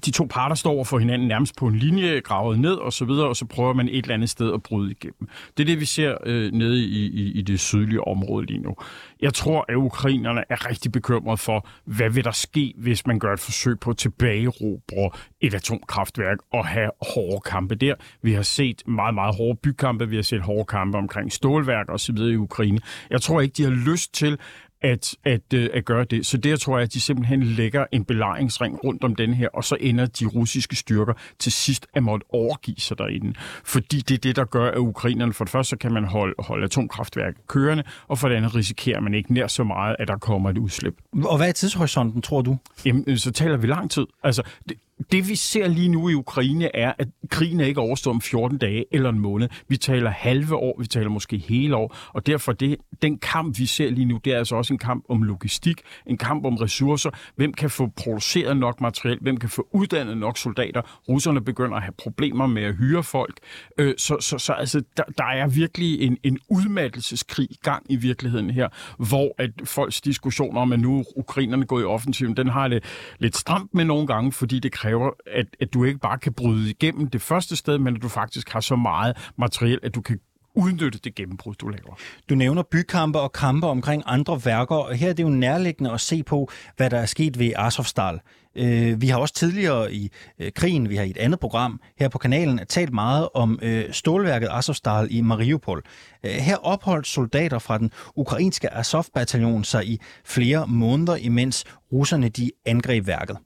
de 0.04 0.10
to 0.10 0.26
parter 0.30 0.54
står 0.54 0.72
over 0.72 0.84
for 0.84 0.98
hinanden 0.98 1.28
nærmest 1.28 1.56
på 1.56 1.66
en 1.66 1.76
linje, 1.76 2.20
gravet 2.20 2.58
ned 2.58 2.74
og 2.74 2.92
så 2.92 3.04
videre, 3.04 3.28
og 3.28 3.36
så 3.36 3.46
prøver 3.46 3.72
man 3.72 3.88
et 3.88 4.02
eller 4.02 4.14
andet 4.14 4.30
sted 4.30 4.54
at 4.54 4.62
bryde 4.62 4.90
igennem. 4.90 5.28
Det 5.56 5.62
er 5.62 5.66
det, 5.66 5.80
vi 5.80 5.84
ser 5.84 6.16
øh, 6.26 6.52
nede 6.52 6.84
i, 6.84 7.06
i, 7.06 7.32
i 7.32 7.42
det 7.42 7.60
sydlige 7.60 8.08
område 8.08 8.46
lige 8.46 8.60
nu. 8.60 8.76
Jeg 9.20 9.34
tror, 9.34 9.64
at 9.68 9.74
ukrainerne 9.74 10.44
er 10.48 10.68
rigtig 10.68 10.92
bekymrede 10.92 11.36
for, 11.36 11.68
hvad 11.84 12.10
vil 12.10 12.24
der 12.24 12.30
ske, 12.30 12.74
hvis 12.76 13.06
man 13.06 13.18
gør 13.18 13.32
et 13.32 13.40
forsøg 13.40 13.80
på 13.80 13.90
at 13.90 13.96
tilbagerobre 13.96 15.10
et 15.40 15.54
atomkraftværk 15.54 16.38
og 16.52 16.66
have 16.66 16.90
hårde 17.14 17.40
kampe 17.40 17.74
der. 17.74 17.94
Vi 18.22 18.32
har 18.32 18.42
set 18.42 18.82
meget, 18.86 19.14
meget 19.14 19.36
hårde 19.36 19.58
bykampe, 19.62 20.08
vi 20.08 20.16
har 20.16 20.22
set 20.22 20.40
hårde 20.40 20.64
kampe 20.64 20.98
omkring 20.98 21.32
stålværk 21.32 21.88
og 21.88 22.00
så 22.00 22.12
videre 22.12 22.32
i 22.32 22.36
Ukraine. 22.36 22.78
Jeg 23.10 23.22
tror 23.22 23.40
ikke, 23.40 23.54
de 23.56 23.62
har 23.62 23.92
lyst 23.92 24.14
til 24.14 24.38
at, 24.82 25.16
at, 25.24 25.40
øh, 25.54 25.70
at 25.74 25.84
gøre 25.84 26.04
det. 26.04 26.26
Så 26.26 26.36
der 26.36 26.56
tror 26.56 26.78
jeg, 26.78 26.82
at 26.82 26.92
de 26.92 27.00
simpelthen 27.00 27.42
lægger 27.42 27.86
en 27.92 28.04
belejringsring 28.04 28.84
rundt 28.84 29.04
om 29.04 29.14
den 29.14 29.34
her, 29.34 29.48
og 29.54 29.64
så 29.64 29.76
ender 29.80 30.06
de 30.06 30.26
russiske 30.26 30.76
styrker 30.76 31.12
til 31.38 31.52
sidst 31.52 31.86
at 31.94 32.02
måtte 32.02 32.24
overgive 32.30 32.76
sig 32.78 32.98
derinde. 32.98 33.34
Fordi 33.64 34.00
det 34.00 34.14
er 34.14 34.18
det, 34.18 34.36
der 34.36 34.44
gør, 34.44 34.70
at 34.70 34.78
ukrainerne 34.78 35.32
for 35.32 35.44
det 35.44 35.50
første, 35.50 35.70
så 35.70 35.76
kan 35.76 35.92
man 35.92 36.04
holde, 36.04 36.34
holde 36.38 36.64
atomkraftværk 36.64 37.34
kørende, 37.46 37.84
og 38.08 38.18
for 38.18 38.28
det 38.28 38.36
andet 38.36 38.54
risikerer 38.54 39.00
man 39.00 39.14
ikke 39.14 39.32
nær 39.32 39.46
så 39.46 39.64
meget, 39.64 39.96
at 39.98 40.08
der 40.08 40.16
kommer 40.16 40.50
et 40.50 40.58
udslip. 40.58 40.94
Og 41.24 41.36
hvad 41.36 41.48
er 41.48 41.52
tidshorisonten, 41.52 42.22
tror 42.22 42.42
du? 42.42 42.56
Jamen, 42.84 43.04
øh, 43.06 43.16
så 43.16 43.30
taler 43.30 43.56
vi 43.56 43.66
lang 43.66 43.90
tid. 43.90 44.06
Altså, 44.22 44.42
det, 44.68 44.76
det 45.12 45.28
vi 45.28 45.34
ser 45.34 45.68
lige 45.68 45.88
nu 45.88 46.08
i 46.08 46.14
Ukraine 46.14 46.76
er, 46.76 46.92
at 46.98 47.08
krigen 47.30 47.60
er 47.60 47.64
ikke 47.64 47.80
overstået 47.80 48.14
om 48.14 48.20
14 48.20 48.58
dage 48.58 48.84
eller 48.92 49.08
en 49.08 49.18
måned. 49.18 49.48
Vi 49.68 49.76
taler 49.76 50.10
halve 50.10 50.56
år, 50.56 50.76
vi 50.80 50.86
taler 50.86 51.08
måske 51.08 51.38
hele 51.38 51.76
år, 51.76 51.96
og 52.08 52.26
derfor 52.26 52.52
det, 52.52 52.76
den 53.02 53.18
kamp, 53.18 53.58
vi 53.58 53.66
ser 53.66 53.90
lige 53.90 54.04
nu, 54.04 54.20
det 54.24 54.32
er 54.32 54.38
altså 54.38 54.56
også 54.56 54.74
en 54.74 54.78
kamp 54.78 55.04
om 55.08 55.22
logistik, 55.22 55.80
en 56.06 56.18
kamp 56.18 56.44
om 56.44 56.56
ressourcer. 56.56 57.10
Hvem 57.36 57.52
kan 57.52 57.70
få 57.70 57.86
produceret 57.86 58.56
nok 58.56 58.80
materiel? 58.80 59.18
Hvem 59.20 59.36
kan 59.36 59.48
få 59.48 59.68
uddannet 59.72 60.16
nok 60.16 60.38
soldater? 60.38 61.00
Russerne 61.08 61.40
begynder 61.40 61.76
at 61.76 61.82
have 61.82 61.94
problemer 61.98 62.46
med 62.46 62.62
at 62.62 62.74
hyre 62.74 63.02
folk. 63.02 63.38
Øh, 63.78 63.94
så, 63.98 64.16
så, 64.20 64.38
så 64.38 64.52
altså, 64.52 64.82
der, 64.96 65.04
der 65.18 65.24
er 65.24 65.48
virkelig 65.48 66.00
en, 66.00 66.18
en 66.22 66.38
udmattelseskrig 66.48 67.50
i 67.50 67.58
gang 67.62 67.86
i 67.88 67.96
virkeligheden 67.96 68.50
her, 68.50 68.68
hvor 68.98 69.34
at 69.38 69.50
folks 69.64 70.00
diskussioner 70.00 70.60
om, 70.60 70.72
at 70.72 70.80
nu 70.80 71.04
ukrainerne 71.16 71.66
går 71.66 71.80
i 71.80 71.84
offensiven, 71.84 72.36
den 72.36 72.48
har 72.48 72.68
det 72.68 72.84
lidt 73.18 73.36
stramt 73.36 73.74
med 73.74 73.84
nogle 73.84 74.06
gange, 74.06 74.32
fordi 74.32 74.58
det 74.58 74.72
kræver, 74.82 75.10
at, 75.26 75.46
at 75.60 75.74
du 75.74 75.84
ikke 75.84 75.98
bare 75.98 76.18
kan 76.18 76.32
bryde 76.32 76.70
igennem 76.70 77.06
det 77.10 77.22
første 77.22 77.56
sted, 77.56 77.78
men 77.78 77.96
at 77.96 78.02
du 78.02 78.08
faktisk 78.08 78.50
har 78.50 78.60
så 78.60 78.76
meget 78.76 79.30
materiel, 79.38 79.78
at 79.82 79.94
du 79.94 80.00
kan 80.00 80.18
udnytte 80.54 80.98
det 80.98 81.14
gennembrud, 81.14 81.54
du 81.54 81.68
laver. 81.68 81.94
Du 82.28 82.34
nævner 82.34 82.62
bykampe 82.62 83.20
og 83.20 83.32
kampe 83.32 83.66
omkring 83.66 84.02
andre 84.06 84.40
værker, 84.44 84.74
og 84.74 84.94
her 84.94 85.08
er 85.08 85.12
det 85.12 85.22
jo 85.22 85.28
nærliggende 85.28 85.92
at 85.92 86.00
se 86.00 86.22
på, 86.22 86.50
hvad 86.76 86.90
der 86.90 86.98
er 86.98 87.06
sket 87.06 87.38
ved 87.38 87.52
Azovstal. 87.56 88.20
Øh, 88.56 89.00
vi 89.00 89.06
har 89.06 89.18
også 89.18 89.34
tidligere 89.34 89.94
i 89.94 90.10
øh, 90.38 90.52
krigen, 90.52 90.88
vi 90.88 90.96
har 90.96 91.04
i 91.04 91.10
et 91.10 91.16
andet 91.16 91.40
program 91.40 91.80
her 91.98 92.08
på 92.08 92.18
kanalen, 92.18 92.60
talt 92.68 92.92
meget 92.92 93.28
om 93.34 93.58
øh, 93.62 93.92
stålværket 93.92 94.48
Azovstal 94.50 95.08
i 95.10 95.20
Mariupol. 95.20 95.82
Her 96.24 96.56
opholdt 96.56 97.06
soldater 97.06 97.58
fra 97.58 97.78
den 97.78 97.90
ukrainske 98.16 98.74
Azov-bataljon 98.74 99.64
sig 99.64 99.86
i 99.86 100.00
flere 100.24 100.66
måneder, 100.66 101.16
imens 101.16 101.64
russerne 101.92 102.28
de 102.28 102.50
angreb 102.66 103.06
værket. 103.06 103.36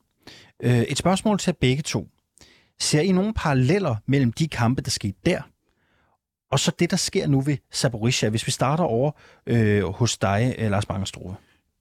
Øh, 0.62 0.78
et 0.78 0.98
spørgsmål 0.98 1.38
til 1.38 1.54
begge 1.60 1.82
to. 1.82 2.08
Ser 2.80 3.00
I 3.00 3.12
nogle 3.12 3.34
paralleller 3.34 3.96
mellem 4.06 4.32
de 4.32 4.48
kampe, 4.48 4.82
der 4.82 4.90
skete 4.90 5.18
der, 5.26 5.42
og 6.50 6.60
så 6.60 6.72
det, 6.78 6.90
der 6.90 6.96
sker 6.96 7.26
nu 7.26 7.40
ved 7.40 7.56
Zaporizhia, 7.74 8.28
hvis 8.28 8.46
vi 8.46 8.52
starter 8.52 8.84
over 8.84 9.10
øh, 9.46 9.84
hos 9.84 10.18
dig, 10.18 10.54
øh, 10.58 10.70
Lars 10.70 10.86
Bangerstrove? 10.86 11.36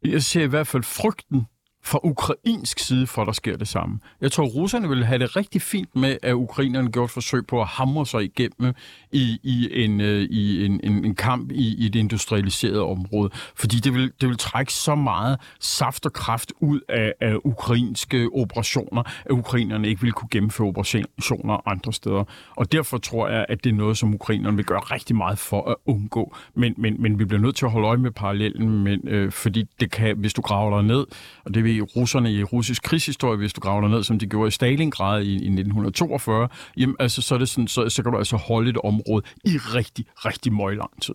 Jeg 0.06 0.24
ser 0.24 0.44
i 0.44 0.48
hvert 0.48 0.68
fald 0.68 0.84
frygten 0.84 1.48
fra 1.86 2.00
ukrainsk 2.04 2.80
side 2.80 3.08
for, 3.08 3.22
at 3.22 3.26
der 3.26 3.34
sker 3.34 3.58
det 3.58 3.68
samme. 3.68 4.00
Jeg 4.22 4.32
tror, 4.32 4.46
russerne 4.46 4.90
ville 4.90 5.06
have 5.06 5.20
det 5.20 5.36
rigtig 5.36 5.62
fint 5.62 5.96
med, 5.96 6.18
at 6.24 6.34
ukrainerne 6.34 6.92
gjorde 6.92 7.06
et 7.06 7.12
forsøg 7.12 7.48
på 7.48 7.62
at 7.62 7.68
hamre 7.68 8.06
sig 8.06 8.24
igennem 8.24 8.74
i, 9.12 9.40
i, 9.44 9.84
en, 9.84 10.02
øh, 10.02 10.22
i 10.22 10.66
en, 10.66 10.80
en, 10.84 11.06
en 11.06 11.16
kamp 11.16 11.52
i, 11.52 11.86
i 11.86 11.90
det 11.90 12.00
industrialiserede 12.00 12.82
område. 12.82 13.30
Fordi 13.56 13.76
det 13.76 13.94
vil, 13.94 14.12
det 14.22 14.30
vil 14.30 14.38
trække 14.38 14.74
så 14.74 14.96
meget 14.96 15.40
saft 15.60 16.06
og 16.06 16.14
kraft 16.14 16.54
ud 16.60 16.80
af, 16.90 17.14
af 17.22 17.36
ukrainske 17.44 18.30
operationer, 18.34 19.04
at 19.26 19.32
ukrainerne 19.32 19.88
ikke 19.88 20.02
vil 20.02 20.12
kunne 20.12 20.30
gennemføre 20.32 20.68
operationer 20.68 21.68
andre 21.68 21.94
steder. 21.94 22.24
Og 22.56 22.72
derfor 22.72 22.98
tror 22.98 23.28
jeg, 23.28 23.46
at 23.50 23.64
det 23.64 23.70
er 23.70 23.74
noget, 23.74 23.98
som 23.98 24.14
ukrainerne 24.14 24.56
vil 24.56 24.66
gøre 24.66 24.80
rigtig 24.80 25.16
meget 25.16 25.40
for 25.40 25.70
at 25.70 25.76
undgå. 25.86 26.36
Men, 26.56 26.74
men, 26.78 27.02
men 27.02 27.20
vi 27.20 27.26
bliver 27.26 27.42
nødt 27.42 27.56
til 27.56 27.66
at 27.66 27.72
holde 27.72 27.88
øje 27.88 27.98
med 27.98 28.12
parallellen, 28.12 28.84
men, 28.84 29.08
øh, 29.08 29.32
fordi 29.32 29.64
det 29.80 29.92
kan, 29.92 30.18
hvis 30.18 30.34
du 30.34 30.42
graver 30.42 30.78
dig 30.78 30.88
ned, 30.88 31.06
og 31.46 31.54
det 31.54 31.64
vil 31.64 31.75
russerne 31.82 32.34
i 32.34 32.44
russisk 32.44 32.82
krigshistorie, 32.84 33.38
hvis 33.38 33.54
du 33.54 33.62
graver 33.62 33.82
dig 33.82 33.90
ned, 33.90 34.04
som 34.04 34.20
de 34.20 34.26
gjorde 34.28 34.48
i 34.48 34.52
Stalingrad 34.52 35.22
i, 35.22 35.32
i 35.32 35.36
1942, 35.36 36.48
jamen, 36.78 36.96
altså, 37.00 37.22
så, 37.22 37.36
er 37.36 37.40
det 37.40 37.50
sådan, 37.50 37.68
så, 37.68 37.90
så 37.90 38.04
kan 38.04 38.12
du 38.12 38.18
altså 38.18 38.38
holde 38.38 38.70
et 38.70 38.78
område 38.78 39.26
i 39.46 39.58
rigtig, 39.58 40.06
rigtig 40.16 40.54
meget 40.54 40.78
lang 40.78 41.02
tid. 41.02 41.14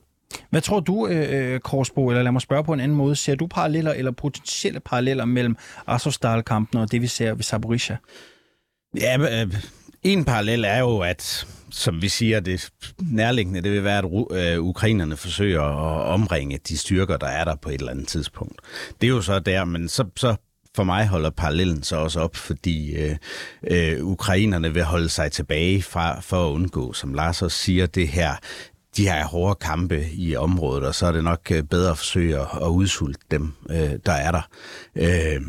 Hvad 0.50 0.60
tror 0.60 0.80
du, 0.80 1.06
øh, 1.06 1.52
øh, 1.52 1.60
Korsbo, 1.60 2.08
eller 2.08 2.22
lad 2.22 2.32
mig 2.32 2.42
spørge 2.42 2.64
på 2.64 2.72
en 2.72 2.80
anden 2.80 2.96
måde, 2.96 3.16
ser 3.16 3.34
du 3.34 3.46
paralleller 3.46 3.92
eller 3.92 4.10
potentielle 4.10 4.80
paralleller 4.80 5.24
mellem 5.24 5.56
Azovstal-kampen 5.86 6.80
og 6.80 6.92
det, 6.92 7.02
vi 7.02 7.06
ser 7.06 7.34
ved 7.34 7.42
Zaporizhia? 7.42 7.96
Ja, 8.96 9.42
øh, 9.42 9.54
en 10.02 10.24
parallel 10.24 10.64
er 10.64 10.78
jo, 10.78 10.98
at 10.98 11.46
som 11.70 12.02
vi 12.02 12.08
siger, 12.08 12.40
det 12.40 12.70
nærliggende, 12.98 13.60
det 13.60 13.72
vil 13.72 13.84
være, 13.84 13.98
at 13.98 14.54
øh, 14.54 14.60
ukrainerne 14.64 15.16
forsøger 15.16 15.62
at 15.62 16.06
omringe 16.06 16.58
de 16.68 16.78
styrker, 16.78 17.16
der 17.16 17.26
er 17.26 17.44
der 17.44 17.54
på 17.54 17.68
et 17.68 17.74
eller 17.74 17.92
andet 17.92 18.08
tidspunkt. 18.08 18.60
Det 19.00 19.06
er 19.06 19.10
jo 19.10 19.20
så 19.20 19.38
der, 19.38 19.64
men 19.64 19.88
så, 19.88 20.04
så 20.16 20.36
for 20.76 20.84
mig 20.84 21.06
holder 21.06 21.30
parallellen 21.30 21.82
så 21.82 21.96
også 21.96 22.20
op, 22.20 22.36
fordi 22.36 22.96
øh, 22.96 23.16
øh, 23.70 24.04
ukrainerne 24.04 24.74
vil 24.74 24.84
holde 24.84 25.08
sig 25.08 25.32
tilbage 25.32 25.82
fra, 25.82 26.20
for 26.20 26.48
at 26.48 26.52
undgå, 26.52 26.92
som 26.92 27.14
Lars 27.14 27.42
også 27.42 27.56
siger, 27.56 27.86
det 27.86 28.08
her 28.08 28.34
de 28.96 29.08
her 29.08 29.24
hårde 29.24 29.54
kampe 29.54 30.06
i 30.12 30.36
området, 30.36 30.84
og 30.84 30.94
så 30.94 31.06
er 31.06 31.12
det 31.12 31.24
nok 31.24 31.40
øh, 31.50 31.62
bedre 31.62 31.90
at 31.90 31.98
forsøge 31.98 32.38
at 32.38 32.68
udsulte 32.68 33.20
dem, 33.30 33.52
øh, 33.70 33.90
der 34.06 34.12
er 34.12 34.30
der. 34.30 34.48
Øh, 34.96 35.42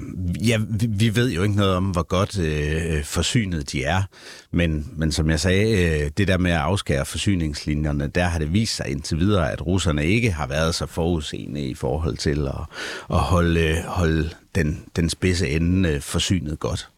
ja, 0.47 0.57
vi 0.89 1.15
ved 1.15 1.31
jo 1.31 1.43
ikke 1.43 1.55
noget 1.55 1.75
om, 1.75 1.83
hvor 1.83 2.03
godt 2.03 2.39
øh, 2.39 3.03
forsynet 3.03 3.71
de 3.71 3.83
er, 3.83 4.03
men, 4.51 4.89
men 4.97 5.11
som 5.11 5.29
jeg 5.29 5.39
sagde, 5.39 6.01
øh, 6.01 6.11
det 6.17 6.27
der 6.27 6.37
med 6.37 6.51
at 6.51 6.57
afskære 6.57 7.05
forsyningslinjerne, 7.05 8.07
der 8.07 8.23
har 8.23 8.39
det 8.39 8.53
vist 8.53 8.75
sig 8.75 8.87
indtil 8.87 9.19
videre, 9.19 9.51
at 9.51 9.67
russerne 9.67 10.05
ikke 10.05 10.31
har 10.31 10.47
været 10.47 10.75
så 10.75 10.85
forudseende 10.85 11.61
i 11.61 11.75
forhold 11.75 12.17
til 12.17 12.47
at, 12.47 12.61
at 13.09 13.19
holde, 13.19 13.83
holde 13.87 14.29
den, 14.55 14.83
den 14.95 15.09
spidse 15.09 15.49
ende 15.49 15.89
øh, 15.89 16.01
forsynet 16.01 16.59
godt. 16.59 16.89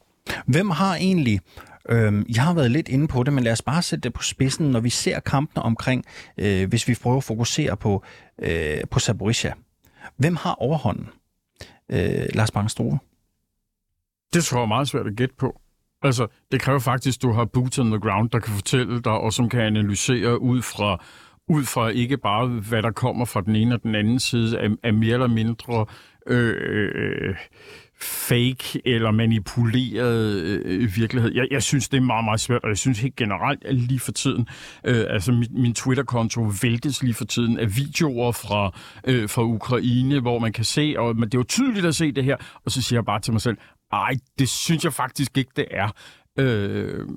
Hvem 0.46 0.70
har 0.70 0.96
egentlig 0.96 1.40
Øhm, 1.90 2.26
jeg 2.36 2.44
har 2.44 2.54
været 2.54 2.72
lidt 2.72 2.88
inde 2.88 3.08
på 3.08 3.24
det, 3.24 3.34
men 3.34 3.44
lad 3.44 3.52
os 3.52 3.62
bare 3.62 3.82
sætte 3.82 4.04
det 4.04 4.14
på 4.14 4.24
spidsen, 4.24 4.72
når 4.72 4.80
vi 4.80 4.90
ser 4.90 5.20
kampene 5.20 5.64
omkring, 5.64 6.06
øh, 6.38 6.70
hvis 6.70 6.88
vi 6.88 6.96
prøver 7.04 7.18
at 7.18 7.24
fokusere 7.24 7.78
på, 7.78 8.04
øh, 8.40 8.78
på 8.92 9.00
Saborisha. 9.00 9.52
Hvem 10.18 10.36
har 10.36 10.54
overhånden? 10.54 11.10
Øh, 11.92 12.26
Lars 12.34 12.52
Bangstrove? 12.52 13.00
Det 14.34 14.44
tror 14.44 14.58
jeg 14.58 14.64
er 14.64 14.68
meget 14.68 14.88
svært 14.88 15.08
at 15.08 15.16
gætte 15.16 15.36
på. 15.36 15.60
Altså, 16.02 16.28
det 16.52 16.62
kræver 16.62 16.80
faktisk, 16.80 17.18
at 17.18 17.22
du 17.22 17.32
har 17.32 17.46
boots 17.46 17.80
on 17.80 17.92
the 17.92 18.00
ground, 18.00 18.30
der 18.30 18.40
kan 18.40 18.54
fortælle 18.54 19.02
dig, 19.02 19.12
og 19.12 19.34
som 19.34 19.50
kan 19.50 19.62
analysere 19.62 20.42
ud 20.42 20.62
fra, 20.62 21.04
ud 21.48 21.64
fra 21.64 21.90
ikke 21.90 22.18
bare, 22.18 22.48
hvad 22.48 22.84
der 22.84 22.92
kommer 22.92 23.26
fra 23.26 23.42
den 23.42 23.56
ene 23.56 23.76
og 23.76 23.84
den 23.84 23.96
anden 23.96 24.20
side 24.20 24.60
af, 24.60 24.70
af 24.84 24.94
mere 24.94 25.14
eller 25.14 25.28
mindre 25.28 25.86
øh, 26.28 26.56
øh, 26.58 27.30
øh 27.30 27.36
fake 28.02 28.82
eller 28.86 29.12
manipuleret 29.12 30.42
øh, 30.42 30.62
øh, 30.66 30.96
virkelighed. 30.96 31.32
Jeg, 31.34 31.48
jeg 31.52 31.64
synes, 31.64 31.90
det 31.90 31.98
er 31.98 32.02
meget, 32.02 32.26
meget 32.26 32.40
svært, 32.40 32.64
og 32.64 32.70
jeg 32.70 32.78
synes 32.78 33.00
helt 33.00 33.16
generelt, 33.16 33.66
at 33.66 33.76
lige 33.76 34.00
for 34.00 34.12
tiden, 34.12 34.48
øh, 34.86 35.06
altså 35.10 35.32
min, 35.32 35.48
min 35.50 35.74
Twitter-konto 35.74 36.52
væltes 36.62 37.04
lige 37.04 37.14
for 37.14 37.26
tiden 37.26 37.60
af 37.60 37.76
videoer 37.76 38.32
fra, 38.32 38.72
øh, 39.08 39.30
fra 39.30 39.44
Ukraine, 39.44 40.20
hvor 40.20 40.40
man 40.40 40.54
kan 40.54 40.64
se, 40.64 40.96
og 40.98 41.16
det 41.16 41.34
er 41.34 41.38
jo 41.38 41.44
tydeligt 41.44 41.86
at 41.86 41.96
se 41.96 42.12
det 42.12 42.24
her, 42.24 42.38
og 42.66 42.72
så 42.72 42.82
siger 42.82 42.98
jeg 42.98 43.06
bare 43.06 43.20
til 43.20 43.34
mig 43.34 43.42
selv, 43.42 43.58
ej, 43.92 44.14
det 44.40 44.50
synes 44.50 44.84
jeg 44.84 44.94
faktisk 44.94 45.38
ikke, 45.38 45.52
det 45.56 45.66
er. 45.72 45.90
Øh, 46.40 47.08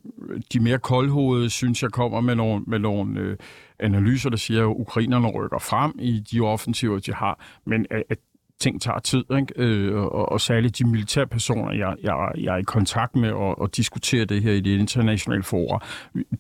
de 0.53 0.61
mere 0.61 0.79
koldhovede, 0.79 1.51
synes 1.51 1.83
jeg, 1.83 1.91
kommer 1.91 2.21
med 2.21 2.35
nogle, 2.35 2.65
med 2.67 2.79
nogle 2.79 3.21
øh, 3.21 3.37
analyser, 3.81 4.31
der 4.31 4.37
siger, 4.37 4.63
at 4.63 4.75
ukrainerne 4.77 5.29
rykker 5.29 5.59
frem 5.59 5.93
i 5.99 6.21
de 6.33 6.41
offensiver, 6.41 6.99
de 6.99 7.15
har, 7.15 7.45
men 7.67 7.87
at 7.91 8.19
ting 8.61 8.83
tager 8.83 8.99
tid, 8.99 9.25
ikke? 9.39 9.53
Øh, 9.57 9.97
og, 9.97 10.33
og 10.33 10.41
særligt 10.41 10.79
de 10.79 10.85
militære 10.85 11.27
personer, 11.27 11.73
jeg, 11.73 11.95
jeg, 12.03 12.33
jeg 12.37 12.55
er 12.55 12.59
i 12.59 12.63
kontakt 12.63 13.17
med 13.17 13.31
og, 13.31 13.59
og 13.59 13.77
diskuterer 13.77 14.25
det 14.25 14.43
her 14.43 14.53
i 14.53 14.61
det 14.61 14.79
internationale 14.79 15.43
forum, 15.43 15.81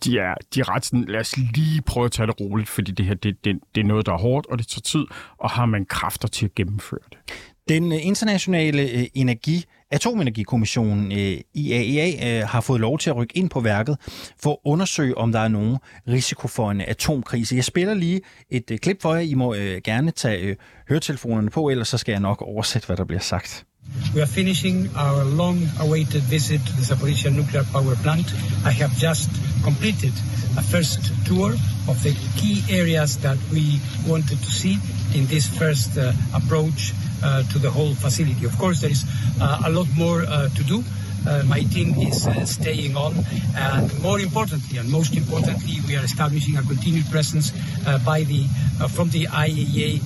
de 0.05 0.19
er, 0.19 0.35
de 0.55 0.61
er 0.61 0.75
ret 0.75 0.85
sådan, 0.85 1.05
lad 1.05 1.21
os 1.21 1.37
lige 1.37 1.83
prøve 1.83 2.05
at 2.05 2.13
tage 2.13 2.27
det 2.27 2.41
roligt, 2.41 2.69
fordi 2.69 2.93
det 2.93 3.07
her, 3.07 3.15
det, 3.15 3.45
det, 3.45 3.59
det 3.75 3.81
er 3.81 3.85
noget, 3.85 4.07
der 4.07 4.13
er 4.13 4.19
hårdt, 4.19 4.47
og 4.47 4.59
det 4.59 4.67
tager 4.67 4.83
tid, 4.83 5.07
og 5.39 5.51
har 5.51 5.67
man 5.67 5.87
kræfter 5.87 6.29
til 6.29 6.45
at 6.47 6.55
gennemføre 6.55 7.01
det. 7.11 7.19
Den 7.69 7.93
øh, 7.93 8.07
internationale 8.07 8.83
øh, 8.83 9.07
energi 9.15 9.65
Atomenergikommissionen 9.91 11.13
øh, 11.13 11.41
IAEA 11.55 12.45
har 12.45 12.61
fået 12.61 12.81
lov 12.81 12.99
til 12.99 13.11
at 13.11 13.17
rykke 13.17 13.39
ind 13.39 13.51
på 13.51 13.61
værket 13.61 13.99
for 14.43 14.51
at 14.53 14.59
undersøge, 14.65 15.19
om 15.19 15.33
der 15.33 15.41
er 15.41 15.49
nogen 15.49 15.79
risiko 16.09 16.49
for 16.49 16.71
en 16.71 16.81
atomkrise. 16.81 17.57
Jeg 17.57 17.65
spiller 17.65 17.95
lige 17.95 18.21
et 18.51 18.79
klip 18.83 19.03
for 19.03 19.15
jer. 19.15 19.21
I 19.21 19.35
må 19.35 19.55
gerne 19.85 20.11
tage 20.11 20.57
høretelefonerne 20.89 21.51
på, 21.51 21.69
ellers 21.69 21.89
så 21.89 21.99
skal 21.99 22.13
jeg 22.13 22.21
nok 22.21 22.43
oversætte, 22.43 22.87
hvad 22.87 22.97
der 22.97 23.05
bliver 23.05 23.21
sagt. 23.21 23.67
We 24.15 24.23
are 24.23 24.27
finishing 24.27 24.89
our 24.97 25.25
long-awaited 25.25 26.23
visit 26.23 26.65
to 26.65 26.73
the 26.73 26.83
Zaporizhia 26.83 27.35
nuclear 27.35 27.65
power 27.65 27.95
plant. 27.97 28.33
I 28.65 28.71
have 28.71 28.97
just 28.97 29.29
completed 29.63 30.13
a 30.57 30.63
first 30.63 31.13
tour 31.27 31.53
of 31.89 32.03
the 32.03 32.17
key 32.37 32.63
areas 32.71 33.19
that 33.19 33.39
we 33.53 33.81
wanted 34.07 34.39
to 34.39 34.51
see 34.51 34.79
in 35.15 35.27
this 35.27 35.47
first 35.47 35.99
uh, 35.99 36.13
approach 36.35 36.93
uh, 37.23 37.43
to 37.53 37.59
the 37.59 37.71
whole 37.71 37.95
facility. 37.95 38.45
Of 38.47 38.57
course, 38.59 38.81
there 38.81 38.91
is 38.91 39.05
uh, 39.41 39.63
a 39.67 39.71
lot 39.71 39.87
more 39.97 40.23
uh, 40.23 40.49
to 40.49 40.65
do. 40.65 40.85
Uh, 41.27 41.43
my 41.47 41.61
team 41.61 41.95
is 41.99 42.27
uh, 42.27 42.45
staying 42.45 42.97
on, 42.97 43.13
and 43.57 43.91
more 44.01 44.21
importantly, 44.21 44.79
and 44.79 44.89
most 44.91 45.17
importantly, 45.17 45.81
we 45.89 45.97
are 45.97 46.05
establishing 46.05 46.57
a 46.57 46.63
continued 46.63 47.07
presence 47.11 47.51
by 48.05 48.23
the 48.23 48.45
from 48.95 49.11
the 49.11 49.27
IAEA 49.27 49.99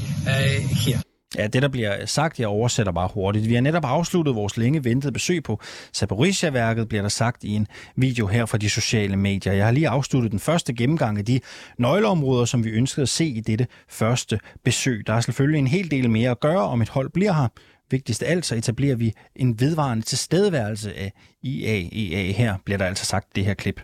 here. 0.82 1.02
Ja, 1.38 1.46
det 1.46 1.62
der 1.62 1.68
bliver 1.68 2.06
sagt, 2.06 2.40
jeg 2.40 2.48
oversætter 2.48 2.92
bare 2.92 3.08
hurtigt. 3.14 3.48
Vi 3.48 3.54
har 3.54 3.60
netop 3.60 3.84
afsluttet 3.84 4.34
vores 4.34 4.56
længe 4.56 4.84
ventede 4.84 5.12
besøg 5.12 5.42
på 5.42 5.60
Zaporizhia-værket, 5.94 6.88
bliver 6.88 7.02
der 7.02 7.08
sagt 7.08 7.44
i 7.44 7.54
en 7.54 7.66
video 7.96 8.26
her 8.26 8.46
fra 8.46 8.58
de 8.58 8.70
sociale 8.70 9.16
medier. 9.16 9.52
Jeg 9.52 9.64
har 9.64 9.72
lige 9.72 9.88
afsluttet 9.88 10.30
den 10.30 10.40
første 10.40 10.74
gennemgang 10.74 11.18
af 11.18 11.24
de 11.24 11.40
nøgleområder, 11.78 12.44
som 12.44 12.64
vi 12.64 12.70
ønskede 12.70 13.02
at 13.02 13.08
se 13.08 13.26
i 13.26 13.40
dette 13.40 13.66
første 13.88 14.40
besøg. 14.64 15.06
Der 15.06 15.12
er 15.12 15.20
selvfølgelig 15.20 15.58
en 15.58 15.66
hel 15.66 15.90
del 15.90 16.10
mere 16.10 16.30
at 16.30 16.40
gøre, 16.40 16.62
om 16.62 16.82
et 16.82 16.88
hold 16.88 17.10
bliver 17.10 17.32
her. 17.32 17.48
Vigtigst 17.90 18.22
af 18.22 18.30
alt, 18.30 18.46
så 18.46 18.54
etablerer 18.54 18.96
vi 18.96 19.12
en 19.36 19.60
vedvarende 19.60 20.04
tilstedeværelse 20.04 20.98
af 20.98 21.12
IAEA. 21.42 22.32
Her 22.32 22.56
bliver 22.64 22.78
der 22.78 22.86
altså 22.86 23.04
sagt 23.04 23.36
det 23.36 23.44
her 23.44 23.54
klip. 23.54 23.80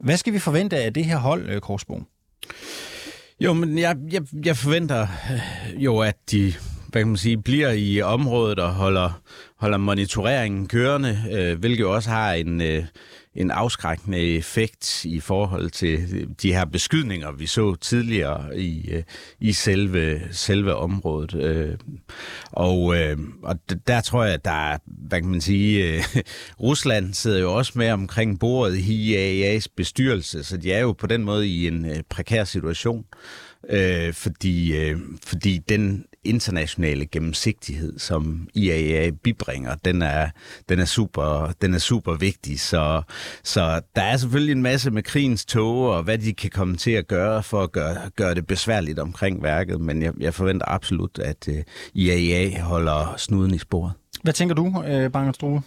Hvad 0.00 0.16
skal 0.16 0.32
vi 0.32 0.38
forvente 0.38 0.76
af 0.76 0.94
det 0.94 1.04
her 1.04 1.16
hold, 1.16 1.48
øh, 1.48 1.60
Korsbo? 1.60 2.02
Jo, 3.40 3.52
men 3.52 3.78
jeg, 3.78 3.96
jeg, 4.12 4.22
jeg 4.44 4.56
forventer 4.56 5.02
øh, 5.32 5.84
jo, 5.84 5.98
at 6.00 6.16
de 6.30 6.54
hvad 6.96 7.02
kan 7.02 7.08
man 7.08 7.16
sige, 7.16 7.42
bliver 7.42 7.72
i 7.72 8.00
området 8.00 8.58
og 8.58 8.74
holder, 8.74 9.20
holder 9.56 9.78
monitoreringen 9.78 10.68
kørende, 10.68 11.24
øh, 11.32 11.58
hvilket 11.58 11.80
jo 11.80 11.94
også 11.94 12.10
har 12.10 12.32
en, 12.32 12.60
øh, 12.60 12.84
en 13.34 13.50
afskrækkende 13.50 14.18
effekt 14.18 15.04
i 15.04 15.20
forhold 15.20 15.70
til 15.70 16.26
de 16.42 16.52
her 16.52 16.64
beskydninger, 16.64 17.32
vi 17.32 17.46
så 17.46 17.74
tidligere 17.74 18.58
i, 18.58 18.90
øh, 18.90 19.02
i 19.40 19.52
selve, 19.52 20.20
selve 20.30 20.74
området. 20.74 21.34
Øh, 21.34 21.78
og, 22.52 22.96
øh, 22.96 23.18
og 23.42 23.58
der 23.86 24.00
tror 24.00 24.24
jeg, 24.24 24.34
at 24.34 24.44
der 24.44 24.70
er, 24.72 24.78
hvad 24.86 25.20
kan 25.20 25.30
man 25.30 25.40
sige, 25.40 25.94
øh, 25.94 26.02
Rusland 26.66 27.14
sidder 27.14 27.40
jo 27.40 27.54
også 27.54 27.72
med 27.74 27.90
omkring 27.90 28.40
bordet 28.40 28.76
i 28.76 29.16
IAEA's 29.16 29.66
bestyrelse, 29.76 30.44
så 30.44 30.56
de 30.56 30.72
er 30.72 30.80
jo 30.80 30.92
på 30.92 31.06
den 31.06 31.24
måde 31.24 31.48
i 31.48 31.66
en 31.66 31.86
øh, 31.86 31.96
prekær 32.10 32.44
situation. 32.44 33.04
Øh, 33.70 34.12
fordi, 34.12 34.76
øh, 34.76 34.98
fordi 35.24 35.58
den 35.58 36.04
internationale 36.26 37.06
gennemsigtighed, 37.06 37.98
som 37.98 38.48
IAEA 38.54 39.10
bibringer, 39.10 39.74
den 39.74 40.02
er, 40.02 40.30
den 40.68 40.78
er, 40.78 40.84
super, 40.84 41.52
den 41.60 41.74
er 41.74 41.78
super 41.78 42.16
vigtig. 42.16 42.60
Så, 42.60 43.02
så 43.42 43.80
der 43.96 44.02
er 44.02 44.16
selvfølgelig 44.16 44.52
en 44.52 44.62
masse 44.62 44.90
med 44.90 45.02
krigens 45.02 45.44
tog, 45.44 45.90
og 45.90 46.02
hvad 46.02 46.18
de 46.18 46.34
kan 46.34 46.50
komme 46.50 46.76
til 46.76 46.90
at 46.90 47.08
gøre 47.08 47.42
for 47.42 47.62
at 47.62 47.72
gøre, 47.72 47.96
gøre 48.16 48.34
det 48.34 48.46
besværligt 48.46 48.98
omkring 48.98 49.42
værket, 49.42 49.80
men 49.80 50.02
jeg, 50.02 50.12
jeg 50.20 50.34
forventer 50.34 50.66
absolut, 50.68 51.18
at 51.18 51.48
uh, 51.48 51.54
øh, 51.56 51.62
IAEA 51.94 52.60
holder 52.60 53.14
snuden 53.16 53.54
i 53.54 53.58
sporet. 53.58 53.92
Hvad 54.22 54.32
tænker 54.32 54.54
du, 54.54 54.82
øh, 54.88 55.12
Banger 55.12 55.32
Strue? 55.32 55.62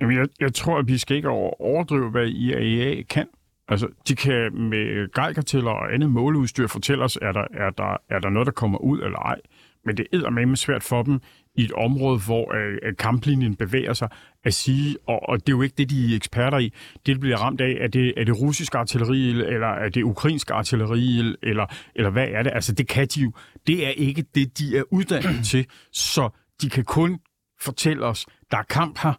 Jamen, 0.00 0.18
jeg, 0.18 0.26
jeg 0.40 0.54
tror, 0.54 0.78
at 0.78 0.88
vi 0.88 0.98
skal 0.98 1.16
ikke 1.16 1.28
overdrive, 1.28 2.10
hvad 2.10 2.26
IAEA 2.26 3.02
kan. 3.02 3.26
Altså, 3.68 3.88
de 4.08 4.16
kan 4.16 4.54
med 4.54 5.12
gejkartiller 5.12 5.70
og 5.70 5.94
andet 5.94 6.10
måleudstyr 6.10 6.66
fortælle 6.66 7.04
os, 7.04 7.18
er 7.22 7.32
der, 7.32 7.44
er, 7.54 7.70
der, 7.70 7.96
er 8.10 8.18
der 8.18 8.30
noget, 8.30 8.46
der 8.46 8.52
kommer 8.52 8.78
ud 8.78 9.00
eller 9.00 9.18
ej 9.18 9.36
men 9.84 9.96
det 9.96 10.06
er 10.12 10.30
med 10.30 10.56
svært 10.56 10.82
for 10.82 11.02
dem 11.02 11.20
i 11.54 11.64
et 11.64 11.72
område, 11.72 12.18
hvor 12.26 12.54
øh, 12.54 12.78
øh, 12.82 12.96
kamplinjen 12.96 13.56
bevæger 13.56 13.92
sig, 13.92 14.08
at 14.44 14.54
sige, 14.54 14.96
og, 15.06 15.28
og 15.28 15.40
det 15.40 15.52
er 15.52 15.56
jo 15.56 15.62
ikke 15.62 15.74
det, 15.78 15.90
de 15.90 16.12
er 16.12 16.16
eksperter 16.16 16.58
i, 16.58 16.72
det, 17.06 17.06
de 17.06 17.18
bliver 17.18 17.36
ramt 17.36 17.60
af, 17.60 17.76
er 17.80 17.88
det, 17.88 18.14
er 18.16 18.24
det 18.24 18.40
russisk 18.40 18.74
artilleri, 18.74 19.28
eller 19.28 19.66
er 19.66 19.88
det 19.88 20.02
ukrainsk 20.02 20.50
artilleri, 20.50 21.34
eller, 21.42 21.66
eller 21.94 22.10
hvad 22.10 22.28
er 22.28 22.42
det? 22.42 22.52
Altså, 22.54 22.72
det 22.72 22.88
kan 22.88 23.06
de 23.06 23.20
jo. 23.20 23.32
Det 23.66 23.86
er 23.86 23.90
ikke 23.90 24.24
det, 24.34 24.58
de 24.58 24.76
er 24.78 24.82
uddannet 24.90 25.44
til, 25.50 25.66
så 25.92 26.28
de 26.62 26.70
kan 26.70 26.84
kun 26.84 27.18
fortælle 27.60 28.06
os, 28.06 28.26
der 28.50 28.58
er 28.58 28.62
kamp 28.62 28.98
her, 28.98 29.12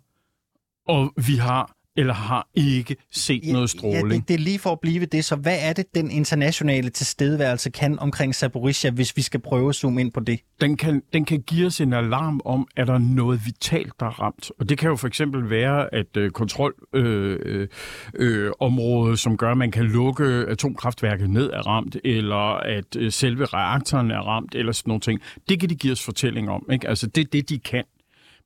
og 0.88 1.14
vi 1.28 1.36
har 1.36 1.76
eller 1.98 2.14
har 2.14 2.48
ikke 2.56 2.96
set 3.12 3.48
ja, 3.48 3.52
noget 3.52 3.70
stråling. 3.70 4.08
Ja, 4.08 4.16
det, 4.16 4.28
det 4.28 4.34
er 4.34 4.38
lige 4.38 4.60
for 4.60 4.72
at 4.72 4.80
blive 4.80 5.06
det. 5.06 5.26
Så 5.26 5.36
hvad 5.36 5.58
er 5.62 5.74
det, 5.74 5.86
den 5.96 6.12
internationale 6.12 6.90
tilstedeværelse 6.90 7.70
kan 7.70 8.00
omkring 8.00 8.36
Zaporizhia, 8.36 8.92
hvis 8.92 9.18
vi 9.18 9.22
skal 9.22 9.40
prøve 9.40 9.70
at 9.70 9.76
zoome 9.76 10.02
ind 10.02 10.12
på 10.12 10.20
det? 10.20 10.40
Den 10.62 10.78
kan, 10.78 11.02
den 11.14 11.26
kan 11.26 11.42
give 11.42 11.68
os 11.68 11.82
en 11.82 11.94
alarm 11.94 12.42
om, 12.46 12.68
at 12.76 12.88
der 12.88 12.94
er 12.94 12.98
noget 12.98 13.46
vitalt, 13.46 13.94
der 14.00 14.06
er 14.06 14.22
ramt. 14.22 14.52
Og 14.60 14.70
det 14.70 14.78
kan 14.78 14.90
jo 14.90 14.96
for 14.96 15.08
eksempel 15.08 15.50
være, 15.50 15.94
at 15.94 16.18
øh, 16.18 16.32
kontrolområdet, 16.32 17.70
øh, 18.16 19.12
øh, 19.12 19.18
som 19.18 19.38
gør, 19.38 19.52
at 19.52 19.58
man 19.58 19.72
kan 19.72 19.86
lukke 19.86 20.24
atomkraftværket 20.24 21.30
ned, 21.30 21.50
er 21.54 21.68
ramt, 21.68 21.98
eller 22.04 22.54
at 22.58 22.96
øh, 22.98 23.12
selve 23.12 23.46
reaktoren 23.46 24.12
er 24.12 24.20
ramt, 24.20 24.56
eller 24.56 24.72
sådan 24.72 24.90
nogle 24.90 25.02
ting. 25.02 25.22
Det 25.50 25.60
kan 25.60 25.70
de 25.70 25.76
give 25.76 25.92
os 25.92 26.04
fortælling 26.04 26.50
om. 26.50 26.66
Ikke? 26.72 26.88
Altså, 26.88 27.08
det 27.08 27.22
er 27.22 27.30
det, 27.32 27.50
de 27.50 27.60
kan 27.60 27.84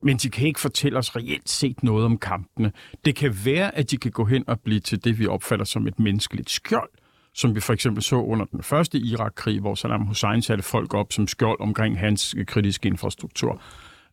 men 0.03 0.17
de 0.17 0.29
kan 0.29 0.47
ikke 0.47 0.59
fortælle 0.59 0.97
os 0.97 1.15
reelt 1.15 1.49
set 1.49 1.83
noget 1.83 2.05
om 2.05 2.17
kampene. 2.17 2.71
Det 3.05 3.15
kan 3.15 3.35
være, 3.45 3.75
at 3.75 3.91
de 3.91 3.97
kan 3.97 4.11
gå 4.11 4.25
hen 4.25 4.43
og 4.47 4.59
blive 4.59 4.79
til 4.79 5.03
det, 5.03 5.19
vi 5.19 5.27
opfatter 5.27 5.65
som 5.65 5.87
et 5.87 5.99
menneskeligt 5.99 6.49
skjold, 6.49 6.89
som 7.33 7.55
vi 7.55 7.59
for 7.59 7.73
eksempel 7.73 8.03
så 8.03 8.15
under 8.15 8.45
den 8.45 8.63
første 8.63 8.97
Irak-krig, 8.97 9.59
hvor 9.59 9.75
Saddam 9.75 10.01
Hussein 10.01 10.41
satte 10.41 10.63
folk 10.63 10.93
op 10.93 11.13
som 11.13 11.27
skjold 11.27 11.59
omkring 11.59 11.99
hans 11.99 12.35
kritiske 12.47 12.87
infrastruktur. 12.87 13.61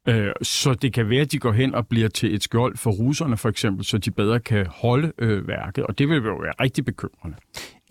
Øh, 0.08 0.32
så 0.42 0.74
det 0.74 0.92
kan 0.92 1.08
være, 1.08 1.20
at 1.20 1.32
de 1.32 1.38
går 1.38 1.52
hen 1.52 1.74
og 1.74 1.88
bliver 1.88 2.08
til 2.08 2.34
et 2.34 2.42
skjold 2.42 2.76
for 2.76 2.90
russerne 2.90 3.36
for 3.36 3.48
eksempel, 3.48 3.84
så 3.84 3.98
de 3.98 4.10
bedre 4.10 4.40
kan 4.40 4.66
holde 4.66 5.12
øh, 5.18 5.48
værket, 5.48 5.84
og 5.84 5.98
det 5.98 6.08
vil 6.08 6.16
jo 6.16 6.36
være 6.36 6.52
rigtig 6.60 6.84
bekymrende. 6.84 7.36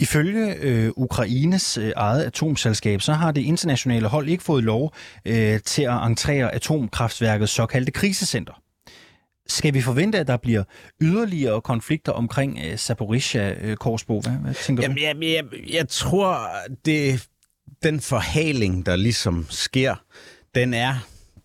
Ifølge 0.01 0.55
øh, 0.55 0.91
Ukraines 0.95 1.77
øh, 1.77 1.91
eget 1.95 2.23
atomselskab, 2.23 3.01
så 3.01 3.13
har 3.13 3.31
det 3.31 3.41
internationale 3.41 4.07
hold 4.07 4.29
ikke 4.29 4.43
fået 4.43 4.63
lov 4.63 4.93
øh, 5.25 5.59
til 5.59 5.83
at 5.83 6.05
entrere 6.05 6.55
atomkraftværkets 6.55 7.51
såkaldte 7.51 7.91
krisecenter. 7.91 8.61
Skal 9.47 9.73
vi 9.73 9.81
forvente, 9.81 10.19
at 10.19 10.27
der 10.27 10.37
bliver 10.37 10.63
yderligere 11.01 11.61
konflikter 11.61 12.11
omkring 12.11 12.59
øh, 12.65 12.77
Zaporizhia, 12.77 13.53
øh, 13.61 13.77
Korsbo? 13.77 14.21
Hvad, 14.21 14.31
hvad 14.31 14.53
tænker 14.53 14.83
jamen, 14.83 14.97
du? 14.97 15.03
Jeg, 15.03 15.15
jeg, 15.21 15.43
jeg 15.73 15.87
tror, 15.87 16.49
det 16.85 17.27
den 17.83 17.99
forhaling, 17.99 18.85
der 18.85 18.95
ligesom 18.95 19.47
sker, 19.49 19.95
den 20.55 20.73
er, 20.73 20.95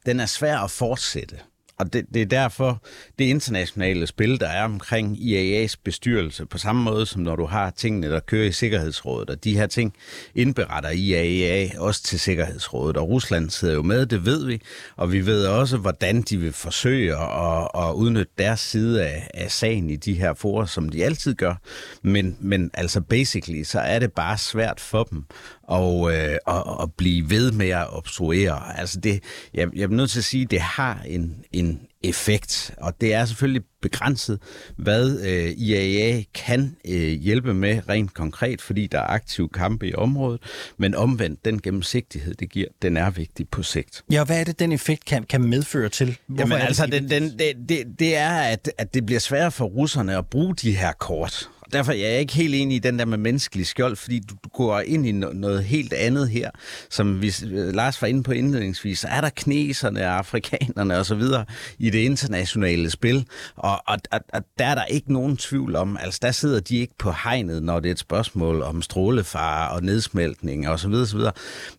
den 0.06 0.20
er 0.20 0.26
svær 0.26 0.58
at 0.58 0.70
fortsætte. 0.70 1.36
Og 1.78 1.92
det, 1.92 2.06
det 2.14 2.22
er 2.22 2.26
derfor, 2.26 2.82
det 3.18 3.24
internationale 3.24 4.06
spil, 4.06 4.40
der 4.40 4.48
er 4.48 4.64
omkring 4.64 5.18
IAA's 5.18 5.74
bestyrelse, 5.84 6.46
på 6.46 6.58
samme 6.58 6.82
måde 6.82 7.06
som 7.06 7.22
når 7.22 7.36
du 7.36 7.46
har 7.46 7.70
tingene, 7.70 8.10
der 8.10 8.20
kører 8.20 8.46
i 8.46 8.52
Sikkerhedsrådet, 8.52 9.30
og 9.30 9.44
de 9.44 9.56
her 9.56 9.66
ting 9.66 9.94
indberetter 10.34 10.90
IAEA 10.90 11.68
også 11.78 12.02
til 12.02 12.20
Sikkerhedsrådet, 12.20 12.96
og 12.96 13.08
Rusland 13.08 13.50
sidder 13.50 13.74
jo 13.74 13.82
med, 13.82 14.06
det 14.06 14.26
ved 14.26 14.46
vi, 14.46 14.62
og 14.96 15.12
vi 15.12 15.26
ved 15.26 15.46
også, 15.46 15.76
hvordan 15.76 16.22
de 16.22 16.36
vil 16.36 16.52
forsøge 16.52 17.16
at, 17.16 17.68
at 17.74 17.92
udnytte 17.92 18.32
deres 18.38 18.60
side 18.60 19.06
af, 19.06 19.30
af 19.34 19.50
sagen 19.50 19.90
i 19.90 19.96
de 19.96 20.14
her 20.14 20.34
forer, 20.34 20.66
som 20.66 20.88
de 20.88 21.04
altid 21.04 21.34
gør. 21.34 21.54
Men, 22.02 22.36
men 22.40 22.70
altså 22.74 23.00
basically, 23.00 23.62
så 23.62 23.80
er 23.80 23.98
det 23.98 24.12
bare 24.12 24.38
svært 24.38 24.80
for 24.80 25.02
dem 25.04 25.24
og, 25.68 26.14
øh, 26.14 26.36
og, 26.46 26.64
og 26.64 26.92
blive 26.92 27.30
ved 27.30 27.52
med 27.52 27.68
at 27.68 27.96
obstruere. 27.96 28.78
Altså 28.78 29.00
det, 29.00 29.22
jeg, 29.54 29.68
jeg 29.74 29.82
er 29.82 29.88
nødt 29.88 30.10
til 30.10 30.18
at 30.18 30.24
sige, 30.24 30.42
at 30.42 30.50
det 30.50 30.60
har 30.60 31.02
en, 31.06 31.44
en 31.52 31.80
effekt, 32.02 32.74
og 32.78 33.00
det 33.00 33.14
er 33.14 33.24
selvfølgelig 33.24 33.62
begrænset, 33.82 34.38
hvad 34.76 35.20
øh, 35.20 35.50
IAEA 35.56 36.22
kan 36.34 36.76
øh, 36.88 37.08
hjælpe 37.08 37.54
med 37.54 37.88
rent 37.88 38.14
konkret, 38.14 38.62
fordi 38.62 38.86
der 38.86 38.98
er 38.98 39.06
aktive 39.06 39.48
kampe 39.48 39.88
i 39.88 39.94
området, 39.94 40.40
men 40.78 40.94
omvendt, 40.94 41.44
den 41.44 41.62
gennemsigtighed, 41.62 42.34
det 42.34 42.50
giver, 42.50 42.68
den 42.82 42.96
er 42.96 43.10
vigtig 43.10 43.48
på 43.48 43.62
sigt. 43.62 44.04
Ja, 44.10 44.24
hvad 44.24 44.40
er 44.40 44.44
det, 44.44 44.58
den 44.58 44.72
effekt 44.72 45.04
kan, 45.04 45.22
kan 45.22 45.42
medføre 45.42 45.88
til? 45.88 46.18
Hvorfor 46.26 46.40
Jamen 46.54 46.66
altså, 46.66 46.86
det, 46.86 46.92
den, 46.92 47.10
den, 47.10 47.38
det, 47.38 47.52
det, 47.68 47.98
det 47.98 48.16
er, 48.16 48.38
at, 48.38 48.72
at 48.78 48.94
det 48.94 49.06
bliver 49.06 49.20
sværere 49.20 49.52
for 49.52 49.64
russerne 49.64 50.18
at 50.18 50.26
bruge 50.26 50.54
de 50.54 50.76
her 50.76 50.92
kort 50.92 51.50
derfor 51.72 51.92
jeg 51.92 52.10
er 52.10 52.16
jeg 52.16 52.20
ikke 52.20 52.34
helt 52.34 52.54
enig 52.54 52.76
i 52.76 52.78
den 52.78 52.98
der 52.98 53.04
med 53.04 53.18
menneskelig 53.18 53.66
skjold, 53.66 53.96
fordi 53.96 54.18
du, 54.18 54.34
du 54.44 54.48
går 54.48 54.80
ind 54.80 55.06
i 55.06 55.12
noget 55.12 55.64
helt 55.64 55.92
andet 55.92 56.28
her, 56.28 56.50
som 56.90 57.22
vi, 57.22 57.34
øh, 57.46 57.74
Lars 57.74 58.02
var 58.02 58.08
inde 58.08 58.22
på 58.22 58.32
indledningsvis, 58.32 58.98
så 58.98 59.08
er 59.08 59.20
der 59.20 59.28
kineserne, 59.28 60.06
afrikanerne 60.06 60.98
og 60.98 61.06
så 61.06 61.14
videre 61.14 61.44
i 61.78 61.90
det 61.90 61.98
internationale 61.98 62.90
spil, 62.90 63.26
og, 63.56 63.82
og, 63.86 63.98
og, 64.10 64.20
og 64.32 64.42
der 64.58 64.66
er 64.66 64.74
der 64.74 64.84
ikke 64.84 65.12
nogen 65.12 65.36
tvivl 65.36 65.76
om, 65.76 65.96
altså 66.00 66.18
der 66.22 66.30
sidder 66.30 66.60
de 66.60 66.76
ikke 66.76 66.94
på 66.98 67.12
hegnet, 67.24 67.62
når 67.62 67.80
det 67.80 67.88
er 67.88 67.92
et 67.92 67.98
spørgsmål 67.98 68.62
om 68.62 68.82
strålefare 68.82 69.70
og 69.70 69.82
nedsmeltning 69.82 70.68
og 70.68 70.80
så 70.80 70.88
videre, 70.88 71.06
så, 71.06 71.16
videre. 71.16 71.32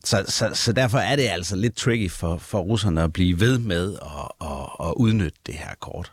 Så, 0.03 0.23
så, 0.27 0.49
så 0.53 0.73
derfor 0.73 0.97
er 0.97 1.15
det 1.15 1.27
altså 1.27 1.55
lidt 1.55 1.75
tricky 1.75 2.11
for, 2.11 2.37
for 2.37 2.59
russerne 2.59 3.03
at 3.03 3.13
blive 3.13 3.39
ved 3.39 3.59
med 3.59 3.93
at, 3.93 4.47
at, 4.47 4.87
at 4.87 4.93
udnytte 4.95 5.39
det 5.45 5.55
her 5.55 5.75
kort. 5.79 6.11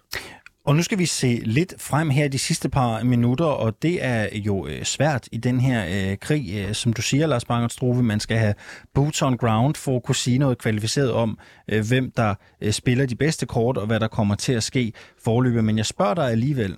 Og 0.67 0.77
nu 0.77 0.83
skal 0.83 0.99
vi 0.99 1.07
se 1.07 1.41
lidt 1.45 1.75
frem 1.79 2.11
her 2.11 2.29
de 2.29 2.39
sidste 2.39 2.69
par 2.69 3.03
minutter, 3.03 3.45
og 3.45 3.83
det 3.83 4.05
er 4.05 4.29
jo 4.39 4.67
øh, 4.67 4.85
svært 4.85 5.29
i 5.33 5.37
den 5.37 5.61
her 5.61 6.11
øh, 6.11 6.19
krig, 6.19 6.55
øh, 6.55 6.75
som 6.75 6.93
du 6.93 7.03
siger, 7.03 7.27
Lars 7.27 7.45
Bangerstruve. 7.45 8.03
Man 8.03 8.21
skal 8.21 8.37
have 8.37 8.55
boots 8.95 9.23
on 9.23 9.37
ground 9.37 9.75
for 9.75 9.97
at 9.97 10.03
kunne 10.03 10.15
sige 10.15 10.39
noget 10.39 10.59
kvalificeret 10.59 11.13
om, 11.13 11.39
øh, 11.69 11.89
hvem 11.89 12.11
der 12.11 12.35
øh, 12.61 12.73
spiller 12.73 13.07
de 13.07 13.17
bedste 13.17 13.47
kort, 13.47 13.79
og 13.79 13.87
hvad 13.87 14.01
der 14.01 14.09
kommer 14.09 14.35
til 14.35 14.53
at 14.53 14.63
ske 14.63 14.93
forløbet. 15.25 15.65
Men 15.65 15.77
jeg 15.77 15.87
spørger 15.87 16.15
dig 16.15 16.31
alligevel, 16.31 16.77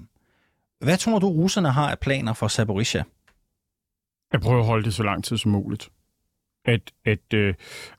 hvad 0.80 0.98
tror 0.98 1.18
du, 1.18 1.28
russerne 1.28 1.70
har 1.70 1.90
af 1.90 1.98
planer 1.98 2.32
for 2.32 2.48
Zaporizhia? 2.48 3.04
Jeg 4.32 4.40
prøver 4.40 4.60
at 4.60 4.66
holde 4.66 4.84
det 4.84 4.94
så 4.94 5.02
lang 5.02 5.24
tid 5.24 5.36
som 5.38 5.50
muligt. 5.50 5.88
At, 6.64 6.92
at, 7.04 7.34
øh, 7.34 7.54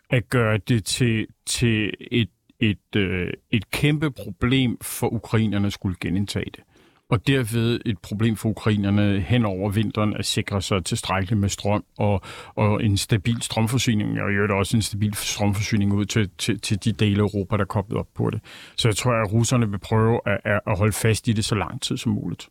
at 0.09 0.29
gøre 0.29 0.57
det 0.57 0.85
til, 0.85 1.27
til 1.45 1.93
et 2.11 2.29
et, 2.59 2.95
øh, 2.95 3.33
et 3.51 3.71
kæmpe 3.71 4.11
problem 4.11 4.77
for 4.81 5.13
ukrainerne 5.13 5.71
skulle 5.71 5.95
genindtage 6.01 6.45
det. 6.45 6.63
Og 7.09 7.27
derved 7.27 7.79
et 7.85 7.99
problem 7.99 8.35
for 8.35 8.49
ukrainerne 8.49 9.19
hen 9.19 9.45
over 9.45 9.69
vinteren 9.69 10.13
at 10.13 10.25
sikre 10.25 10.61
sig 10.61 10.85
tilstrækkeligt 10.85 11.39
med 11.39 11.49
strøm 11.49 11.83
og, 11.97 12.21
og 12.55 12.83
en 12.83 12.97
stabil 12.97 13.41
strømforsyning, 13.41 14.21
og 14.21 14.31
i 14.31 14.33
øvrigt 14.33 14.53
også 14.53 14.77
en 14.77 14.81
stabil 14.81 15.13
strømforsyning 15.13 15.93
ud 15.93 16.05
til, 16.05 16.29
til, 16.37 16.59
til 16.59 16.83
de 16.83 16.91
dele 16.91 17.15
af 17.15 17.21
Europa, 17.21 17.57
der 17.57 17.63
er 17.63 17.67
koblet 17.67 17.99
op 17.99 18.07
på 18.15 18.29
det. 18.29 18.41
Så 18.75 18.87
jeg 18.87 18.95
tror, 18.95 19.11
at 19.11 19.33
russerne 19.33 19.69
vil 19.69 19.79
prøve 19.79 20.19
at, 20.25 20.61
at 20.67 20.77
holde 20.77 20.93
fast 20.93 21.27
i 21.27 21.33
det 21.33 21.45
så 21.45 21.55
lang 21.55 21.81
tid 21.81 21.97
som 21.97 22.11
muligt. 22.11 22.49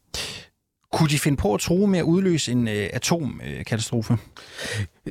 Kunne 0.92 1.09
de 1.09 1.18
finde 1.18 1.37
på 1.37 1.55
at 1.55 1.61
true 1.61 1.88
med 1.88 1.99
at 1.99 2.03
udløse 2.03 2.53
en 2.53 2.68
øh, 2.68 2.88
atomkatastrofe? 2.92 4.18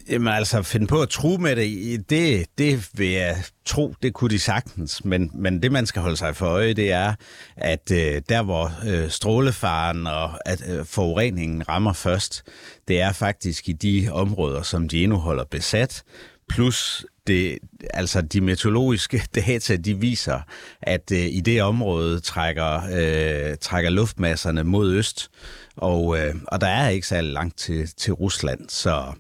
Jamen 0.10 0.34
altså, 0.34 0.62
finde 0.62 0.88
på 0.88 1.02
at 1.02 1.10
true 1.10 1.38
med 1.38 1.56
det, 1.56 2.10
det, 2.10 2.46
det 2.58 2.90
vil 2.94 3.10
jeg 3.10 3.44
tro, 3.66 3.94
det 4.04 4.14
kunne 4.14 4.30
de 4.30 4.40
sagtens. 4.40 5.06
Men, 5.06 5.32
men 5.34 5.62
det, 5.62 5.72
man 5.72 5.86
skal 5.86 6.02
holde 6.02 6.18
sig 6.18 6.36
for 6.36 6.46
øje, 6.46 6.74
det 6.74 6.92
er, 6.92 7.14
at 7.58 7.92
øh, 7.92 8.22
der, 8.30 8.44
hvor 8.44 8.72
øh, 8.88 9.10
strålefaren 9.10 10.08
og 10.08 10.50
at, 10.50 10.64
øh, 10.70 10.86
forureningen 10.86 11.70
rammer 11.70 11.94
først, 11.94 12.44
det 12.88 13.02
er 13.02 13.12
faktisk 13.12 13.70
i 13.70 13.72
de 13.72 14.10
områder, 14.12 14.62
som 14.62 14.90
de 14.90 15.04
endnu 15.04 15.18
holder 15.18 15.44
besat, 15.44 16.04
plus 16.50 17.06
det, 17.28 17.58
altså 17.94 18.22
de 18.22 18.42
meteorologiske 18.42 19.24
data, 19.36 19.76
de 19.76 20.00
viser, 20.00 20.40
at 20.82 21.12
øh, 21.12 21.26
i 21.26 21.40
det 21.40 21.64
område 21.64 22.20
trækker, 22.20 22.76
øh, 22.76 23.58
trækker 23.62 23.90
luftmasserne 23.90 24.64
mod 24.64 24.94
øst, 24.94 25.30
og, 25.78 26.18
øh, 26.18 26.36
og 26.48 26.62
der 26.62 26.68
er 26.68 26.90
ikke 26.90 27.08
særlig 27.08 27.34
langt 27.34 27.58
til, 27.58 27.88
til 27.98 28.14
Rusland, 28.14 28.70
så 28.70 29.14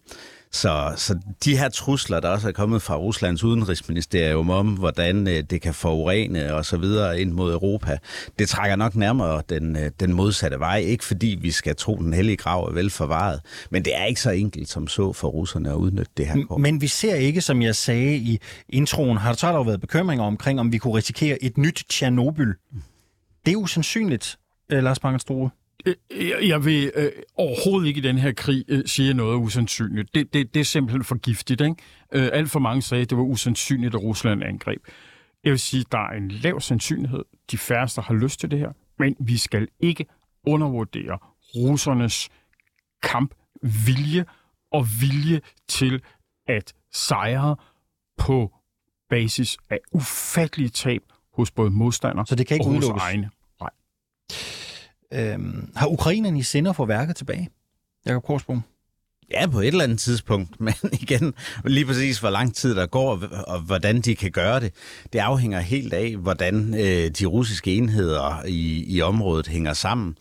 så, 0.56 0.94
så 0.96 1.20
de 1.46 1.58
her 1.58 1.70
trusler, 1.70 2.20
der 2.20 2.30
også 2.30 2.48
er 2.48 2.52
kommet 2.52 2.82
fra 2.82 2.96
Ruslands 2.96 3.44
udenrigsministerium 3.44 4.50
om, 4.50 4.68
hvordan 4.68 5.28
øh, 5.28 5.44
det 5.50 5.62
kan 5.62 5.74
forurene 5.74 6.54
og 6.54 6.66
så 6.66 6.78
videre 6.78 7.22
ind 7.22 7.32
mod 7.32 7.54
Europa, 7.54 7.98
det 8.40 8.50
trækker 8.50 8.76
nok 8.76 8.96
nærmere 8.96 9.42
den, 9.50 9.76
øh, 9.76 9.92
den 10.00 10.14
modsatte 10.14 10.60
vej. 10.60 10.78
Ikke 10.78 11.06
fordi 11.06 11.38
vi 11.42 11.52
skal 11.52 11.76
tro, 11.76 11.96
den 11.96 12.14
hellige 12.14 12.38
grav 12.38 12.64
er 12.64 12.74
vel 12.74 12.90
forvaret, 12.90 13.42
men 13.70 13.86
det 13.86 13.98
er 13.98 14.06
ikke 14.06 14.22
så 14.22 14.32
enkelt 14.32 14.70
som 14.70 14.88
så 14.88 15.14
for 15.14 15.28
russerne 15.28 15.70
at 15.70 15.76
udnytte 15.76 16.12
det 16.18 16.28
her 16.28 16.46
kort. 16.46 16.62
Men 16.62 16.82
vi 16.82 16.88
ser 16.88 17.16
ikke, 17.16 17.42
som 17.42 17.62
jeg 17.62 17.76
sagde 17.76 18.16
i 18.16 18.40
introen, 18.70 19.18
har 19.18 19.30
der 19.30 19.38
så 19.38 19.64
været 19.64 19.82
bekymringer 19.82 20.26
omkring, 20.26 20.60
om 20.60 20.72
vi 20.72 20.78
kunne 20.78 20.98
risikere 20.98 21.44
et 21.44 21.58
nyt 21.58 21.86
Tjernobyl. 21.90 22.54
Det 23.46 23.52
er 23.52 23.56
usandsynligt, 23.56 24.38
øh, 24.72 24.84
Lars 24.84 25.00
Bangerstore. 25.00 25.50
Øh, 25.86 25.96
jeg 26.50 26.66
vil 26.66 26.92
øh, 26.96 27.12
overhovedet 27.36 27.88
ikke 27.88 27.98
i 27.98 28.02
den 28.02 28.18
her 28.18 28.32
krig 28.32 28.66
øh, 28.68 28.84
sige 28.86 29.14
noget 29.14 29.38
usandsynligt. 29.38 30.16
Det, 30.16 30.34
det, 30.34 30.54
det 30.54 30.60
er 30.60 30.64
simpelthen 30.64 31.04
for 31.04 31.16
giftigt. 31.16 31.62
Ikke? 31.62 31.76
Øh, 32.12 32.30
alt 32.34 32.52
for 32.52 32.60
mange 32.60 32.82
sagde, 32.82 33.02
at 33.02 33.10
det 33.10 33.18
var 33.18 33.24
usandsynligt, 33.24 33.96
at 33.96 34.02
Rusland 34.02 34.44
angreb. 34.44 34.82
Jeg 35.44 35.52
vil 35.52 35.60
sige, 35.60 35.82
at 35.82 35.92
der 35.92 35.98
er 35.98 36.18
en 36.18 36.32
lav 36.32 36.60
sandsynlighed. 36.60 37.24
De 37.52 37.58
færreste 37.58 38.02
har 38.02 38.14
lyst 38.14 38.40
til 38.40 38.52
det 38.52 38.60
her. 38.60 38.72
Men 39.00 39.16
vi 39.20 39.38
skal 39.38 39.68
ikke 39.80 40.06
undervurdere 40.48 41.18
russernes 41.56 42.30
kampvilje 43.04 44.26
og 44.72 44.86
vilje 45.02 45.42
til 45.68 46.02
at 46.48 46.74
sejre 46.94 47.56
på 48.18 48.54
basis 49.10 49.58
af 49.70 49.80
ufattelige 49.92 50.70
tab 50.70 51.02
hos 51.34 51.52
både 51.52 51.72
modstandere 51.72 52.26
Så 52.26 52.36
det 52.36 52.48
kan 52.48 52.56
ikke 52.56 52.66
og 52.66 52.70
hos 52.74 52.78
udelukkes? 52.78 53.04
egne. 53.04 53.30
Nej. 53.62 53.70
Øhm, 55.14 55.72
har 55.76 55.88
ukrainerne 55.88 56.40
i 56.40 56.44
sinde 56.44 56.70
at 56.70 56.76
få 56.76 56.86
værket 56.86 57.16
tilbage? 57.16 57.50
Jakob 58.06 58.24
Korsbo? 58.24 58.58
Ja, 59.32 59.48
på 59.48 59.60
et 59.60 59.68
eller 59.68 59.84
andet 59.84 60.00
tidspunkt, 60.00 60.60
men 60.66 60.74
igen, 60.92 61.34
lige 61.66 61.86
præcis 61.86 62.20
hvor 62.20 62.30
lang 62.30 62.56
tid 62.56 62.76
der 62.76 62.86
går, 62.86 63.24
og 63.48 63.60
hvordan 63.60 64.02
de 64.02 64.16
kan 64.16 64.32
gøre 64.32 64.60
det, 64.60 64.74
det 65.14 65.20
afhænger 65.20 65.60
helt 65.60 65.94
af, 65.94 66.16
hvordan 66.16 66.74
øh, 66.74 67.10
de 67.10 67.26
russiske 67.26 67.76
enheder 67.76 68.46
i, 68.46 68.86
i 68.88 69.02
området 69.02 69.48
hænger 69.48 69.74
sammen. 69.74 70.16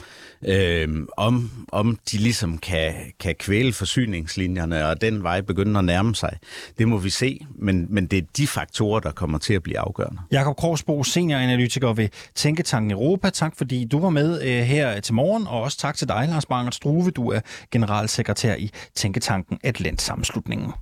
Øh, 0.47 0.89
om, 1.17 1.51
om 1.73 1.99
de 2.13 2.19
ligesom 2.19 2.59
kan, 2.59 2.95
kan 3.21 3.35
kvæle 3.39 3.73
forsyningslinjerne 3.73 4.87
og 4.87 5.01
den 5.01 5.23
vej 5.23 5.41
begynde 5.41 5.79
at 5.79 5.85
nærme 5.85 6.15
sig, 6.15 6.39
det 6.79 6.89
må 6.89 6.99
vi 6.99 7.11
se, 7.11 7.47
men, 7.55 7.87
men 7.91 8.07
det 8.07 8.19
er 8.19 8.23
de 8.37 8.47
faktorer, 8.47 9.01
der 9.01 9.11
kommer 9.11 9.39
til 9.39 9.55
at 9.55 9.63
blive 9.63 9.79
afgørende. 9.79 10.21
Jakob 10.33 10.57
Korsbo, 10.57 11.05
senioranalytiker 11.05 11.93
ved 11.93 12.09
Tænketanken 12.35 12.91
Europa. 12.91 13.31
Tak 13.31 13.57
fordi 13.57 13.85
du 13.85 14.01
var 14.01 14.11
med 14.11 14.43
øh, 14.43 14.63
her 14.63 15.01
til 15.01 15.15
morgen, 15.15 15.47
og 15.47 15.63
også 15.63 15.79
tak 15.79 15.97
til 15.97 16.09
dig, 16.09 16.29
Lars 16.31 16.47
Bangert 16.47 16.75
Struve. 16.75 17.11
Du 17.11 17.29
er 17.29 17.41
generalsekretær 17.71 18.55
i 18.55 18.71
Tænketanken 18.97 19.59
Atlant 19.65 20.03
Sammenslutningen. 20.03 20.73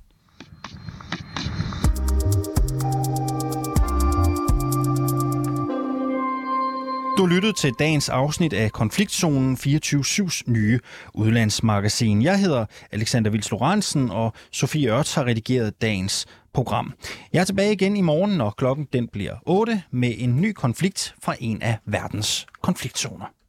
Du 7.18 7.27
lyttede 7.27 7.53
til 7.53 7.72
dagens 7.79 8.09
afsnit 8.09 8.53
af 8.53 8.72
Konfliktzonen 8.72 9.57
24-7's 9.57 10.42
nye 10.46 10.81
udlandsmagasin. 11.14 12.22
Jeg 12.22 12.40
hedder 12.40 12.66
Alexander 12.92 13.31
Vils 13.31 13.51
Lorentzen, 13.51 14.11
og 14.11 14.33
Sofie 14.53 14.92
Ørts 14.92 15.14
har 15.14 15.25
redigeret 15.25 15.83
dagens 15.83 16.27
program. 16.53 16.94
Jeg 17.33 17.40
er 17.40 17.44
tilbage 17.44 17.72
igen 17.72 17.96
i 17.96 18.01
morgen, 18.01 18.31
når 18.31 18.51
klokken 18.51 18.88
den 18.92 19.09
bliver 19.09 19.35
8 19.46 19.83
med 19.90 20.14
en 20.18 20.40
ny 20.40 20.53
konflikt 20.53 21.14
fra 21.22 21.35
en 21.40 21.62
af 21.62 21.79
verdens 21.87 22.46
konfliktzoner. 22.62 23.27